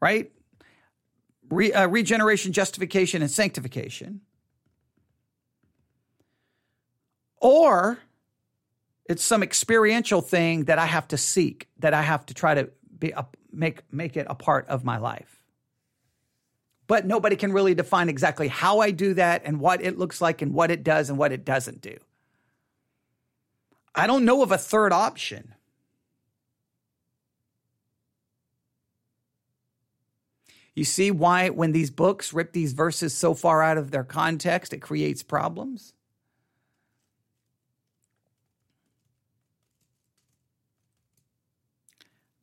[0.00, 0.32] right?
[1.50, 4.22] Re, uh, regeneration, justification, and sanctification.
[7.36, 7.98] Or
[9.04, 12.70] it's some experiential thing that I have to seek, that I have to try to
[12.98, 15.43] be a, make make it a part of my life.
[16.86, 20.42] But nobody can really define exactly how I do that and what it looks like
[20.42, 21.96] and what it does and what it doesn't do.
[23.94, 25.54] I don't know of a third option.
[30.74, 34.72] You see why, when these books rip these verses so far out of their context,
[34.72, 35.92] it creates problems?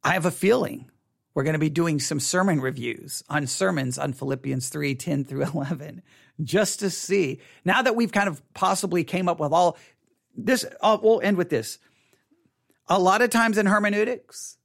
[0.04, 0.91] I have a feeling
[1.34, 5.44] we're going to be doing some sermon reviews on sermons on Philippians 3 10 through
[5.54, 6.02] 11,
[6.44, 7.40] just to see.
[7.64, 9.78] Now that we've kind of possibly came up with all
[10.36, 11.80] this, I'll, we'll end with this.
[12.88, 14.58] A lot of times in hermeneutics,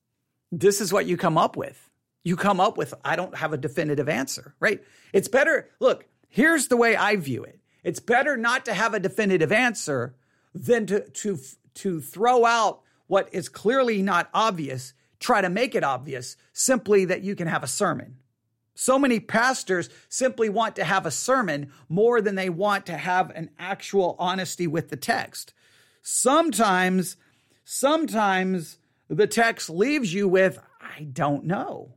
[0.51, 1.91] this is what you come up with.
[2.25, 4.83] You come up with, I don't have a definitive answer, right?
[5.13, 7.61] It's better, look, here's the way I view it.
[7.85, 10.17] It's better not to have a definitive answer
[10.53, 11.39] than to, to,
[11.75, 14.93] to throw out what is clearly not obvious
[15.27, 18.17] try to make it obvious simply that you can have a sermon.
[18.77, 23.31] So many pastors simply want to have a sermon more than they want to have
[23.31, 25.53] an actual honesty with the text.
[26.01, 27.17] Sometimes,
[27.65, 31.97] sometimes the text leaves you with, I don't know.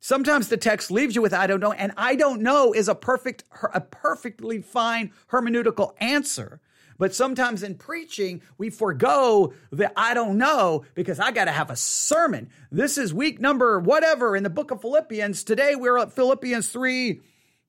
[0.00, 1.72] Sometimes the text leaves you with, I don't know.
[1.72, 6.62] And I don't know is a perfect, a perfectly fine hermeneutical answer.
[7.02, 11.68] But sometimes in preaching, we forego the I don't know because I got to have
[11.68, 12.48] a sermon.
[12.70, 15.42] This is week number whatever in the book of Philippians.
[15.42, 17.20] Today we're at Philippians 3,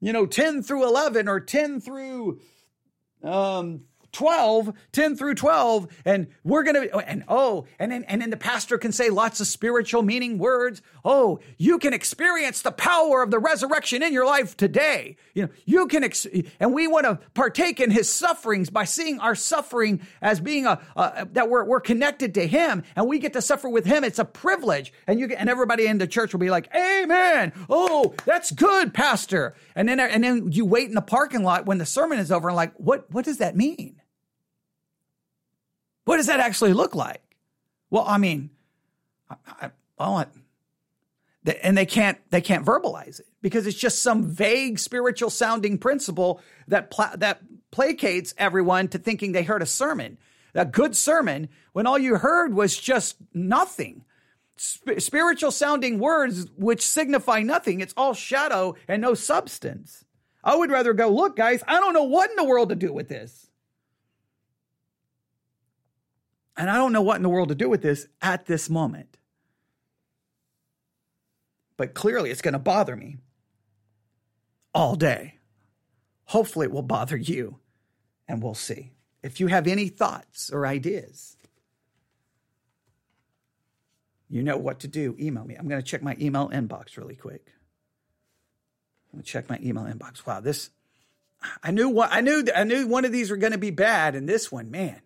[0.02, 2.42] you know, 10 through 11 or 10 through
[3.24, 8.22] um 12, 10 through 12, and we're going to, oh, and oh, and then, and
[8.22, 10.82] then the pastor can say lots of spiritual meaning words.
[11.04, 15.18] Oh, you can experience the power of the resurrection in your life today.
[15.34, 16.28] You know, you can, ex-
[16.60, 20.80] and we want to partake in his sufferings by seeing our suffering as being a,
[20.96, 24.04] a, that we're, we're connected to him and we get to suffer with him.
[24.04, 24.94] It's a privilege.
[25.08, 27.52] And you and everybody in the church will be like, Amen.
[27.70, 29.56] Oh, that's good, pastor.
[29.76, 32.50] And then, and then you wait in the parking lot when the sermon is over
[32.50, 34.00] and like, what, what does that mean?
[36.06, 37.22] What does that actually look like?
[37.90, 38.50] Well, I mean,
[39.30, 40.26] I, I,
[41.62, 46.42] and they can't they can't verbalize it because it's just some vague spiritual sounding principle
[46.68, 47.42] that pla- that
[47.72, 50.18] placates everyone to thinking they heard a sermon,
[50.54, 54.06] a good sermon, when all you heard was just nothing.
[54.56, 57.82] Sp- spiritual sounding words which signify nothing.
[57.82, 60.06] It's all shadow and no substance.
[60.44, 62.94] I would rather go, look, guys, I don't know what in the world to do
[62.94, 63.50] with this.
[66.56, 69.18] And I don't know what in the world to do with this at this moment.
[71.78, 73.18] But clearly, it's going to bother me
[74.74, 75.40] all day.
[76.26, 77.60] Hopefully, it will bother you,
[78.28, 78.92] and we'll see.
[79.24, 81.38] If you have any thoughts or ideas,
[84.30, 85.16] you know what to do.
[85.20, 85.56] Email me.
[85.56, 87.52] I'm going to check my email inbox really quick.
[89.12, 90.26] I'm going to check my email inbox.
[90.26, 90.70] Wow, this
[91.62, 94.16] I knew what I knew I knew one of these were going to be bad
[94.16, 95.02] and this one, man.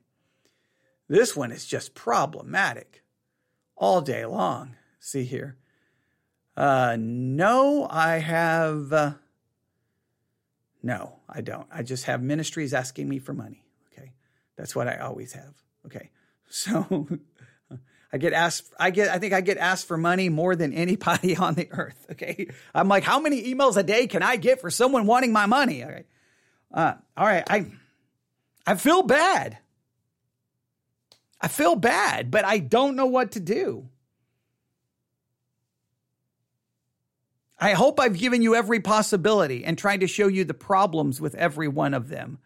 [1.08, 3.04] This one is just problematic
[3.76, 4.76] all day long.
[5.00, 5.58] See here.
[6.56, 8.92] Uh, no, I have.
[8.92, 9.14] Uh,
[10.82, 11.68] no, I don't.
[11.72, 13.64] I just have ministries asking me for money.
[13.92, 14.14] Okay.
[14.58, 15.54] That's what I always have.
[15.86, 16.10] Okay.
[16.50, 17.06] So
[18.12, 21.36] I get asked, I get, I think I get asked for money more than anybody
[21.38, 22.06] on the earth.
[22.12, 22.48] Okay.
[22.74, 25.84] I'm like, how many emails a day can I get for someone wanting my money?
[25.84, 26.06] Okay.
[26.74, 27.44] Uh, all right.
[27.50, 27.66] I,
[28.66, 29.58] I feel bad.
[31.40, 33.90] I feel bad, but I don't know what to do.
[37.60, 41.36] I hope I've given you every possibility and tried to show you the problems with
[41.36, 42.40] every one of them.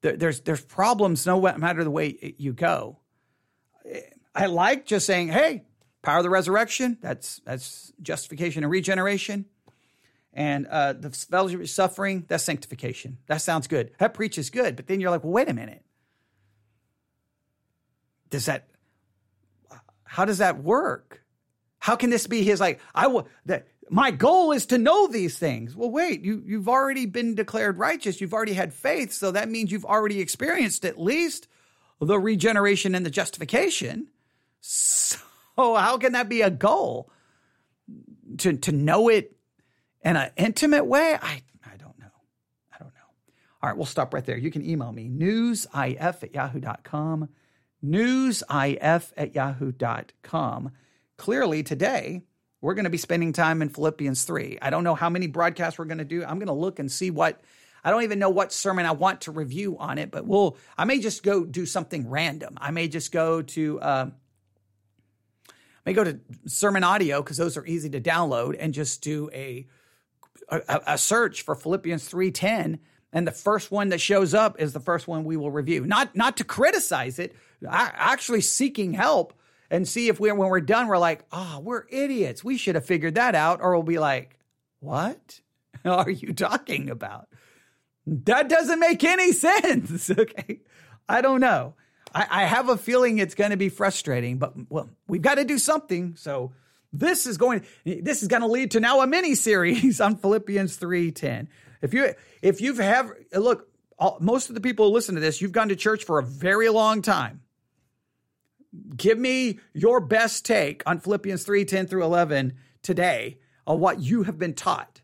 [0.00, 2.98] There's there's problems no matter the way you go.
[4.34, 5.64] I like just saying, "Hey,
[6.02, 6.98] power of the resurrection.
[7.00, 9.46] That's that's justification and regeneration."
[10.32, 13.18] And uh, the fellowship of suffering, that's sanctification.
[13.26, 13.90] That sounds good.
[13.98, 14.76] That preaches good.
[14.76, 15.82] But then you're like, well, wait a minute
[18.30, 18.68] does that
[20.04, 21.22] how does that work?
[21.78, 25.38] How can this be his like I will that my goal is to know these
[25.38, 25.76] things.
[25.76, 28.20] Well, wait, you you've already been declared righteous.
[28.20, 31.48] You've already had faith, so that means you've already experienced at least
[32.00, 34.08] the regeneration and the justification.
[34.60, 35.18] So
[35.56, 37.10] how can that be a goal?
[38.38, 39.36] To to know it
[40.02, 41.16] in an intimate way?
[41.20, 42.06] I I don't know.
[42.74, 43.08] I don't know.
[43.62, 44.36] All right, we'll stop right there.
[44.36, 47.28] You can email me, newsif at yahoo.com
[47.84, 50.72] newsif at yahoo.com.
[51.16, 52.22] Clearly, today,
[52.60, 54.58] we're going to be spending time in Philippians 3.
[54.60, 56.24] I don't know how many broadcasts we're going to do.
[56.24, 57.40] I'm going to look and see what,
[57.84, 60.84] I don't even know what sermon I want to review on it, but we'll, I
[60.84, 62.58] may just go do something random.
[62.60, 64.10] I may just go to, uh,
[65.86, 69.66] may go to sermon audio because those are easy to download and just do a,
[70.48, 72.80] a, a search for Philippians 3.10
[73.12, 75.84] and the first one that shows up is the first one we will review.
[75.86, 77.34] Not not to criticize it,
[77.66, 79.34] actually seeking help
[79.70, 82.44] and see if we when we're done we're like, "Oh, we're idiots.
[82.44, 84.38] We should have figured that out." Or we'll be like,
[84.80, 85.40] "What
[85.84, 87.28] are you talking about?
[88.06, 90.60] That doesn't make any sense." okay.
[91.08, 91.74] I don't know.
[92.14, 95.44] I, I have a feeling it's going to be frustrating, but well, we've got to
[95.44, 96.16] do something.
[96.16, 96.52] So
[96.92, 100.78] this is going this is going to lead to now a mini series on Philippians
[100.78, 101.48] 3:10.
[101.82, 103.68] If you if you've have look,
[103.98, 106.22] all, most of the people who listen to this, you've gone to church for a
[106.22, 107.42] very long time.
[108.94, 114.24] Give me your best take on Philippians 3 10 through 11 today on what you
[114.24, 115.00] have been taught.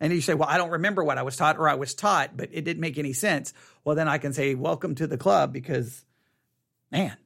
[0.00, 2.36] And you say, Well, I don't remember what I was taught, or I was taught,
[2.36, 3.52] but it didn't make any sense.
[3.84, 6.04] Well, then I can say, Welcome to the club because,
[6.90, 7.16] man,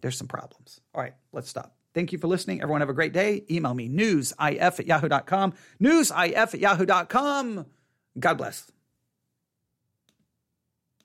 [0.00, 0.80] there's some problems.
[0.94, 1.76] All right, let's stop.
[1.94, 2.62] Thank you for listening.
[2.62, 3.44] Everyone have a great day.
[3.50, 5.54] Email me newsif at yahoo.com.
[5.80, 7.66] Newsif at yahoo.com.
[8.18, 8.70] God bless.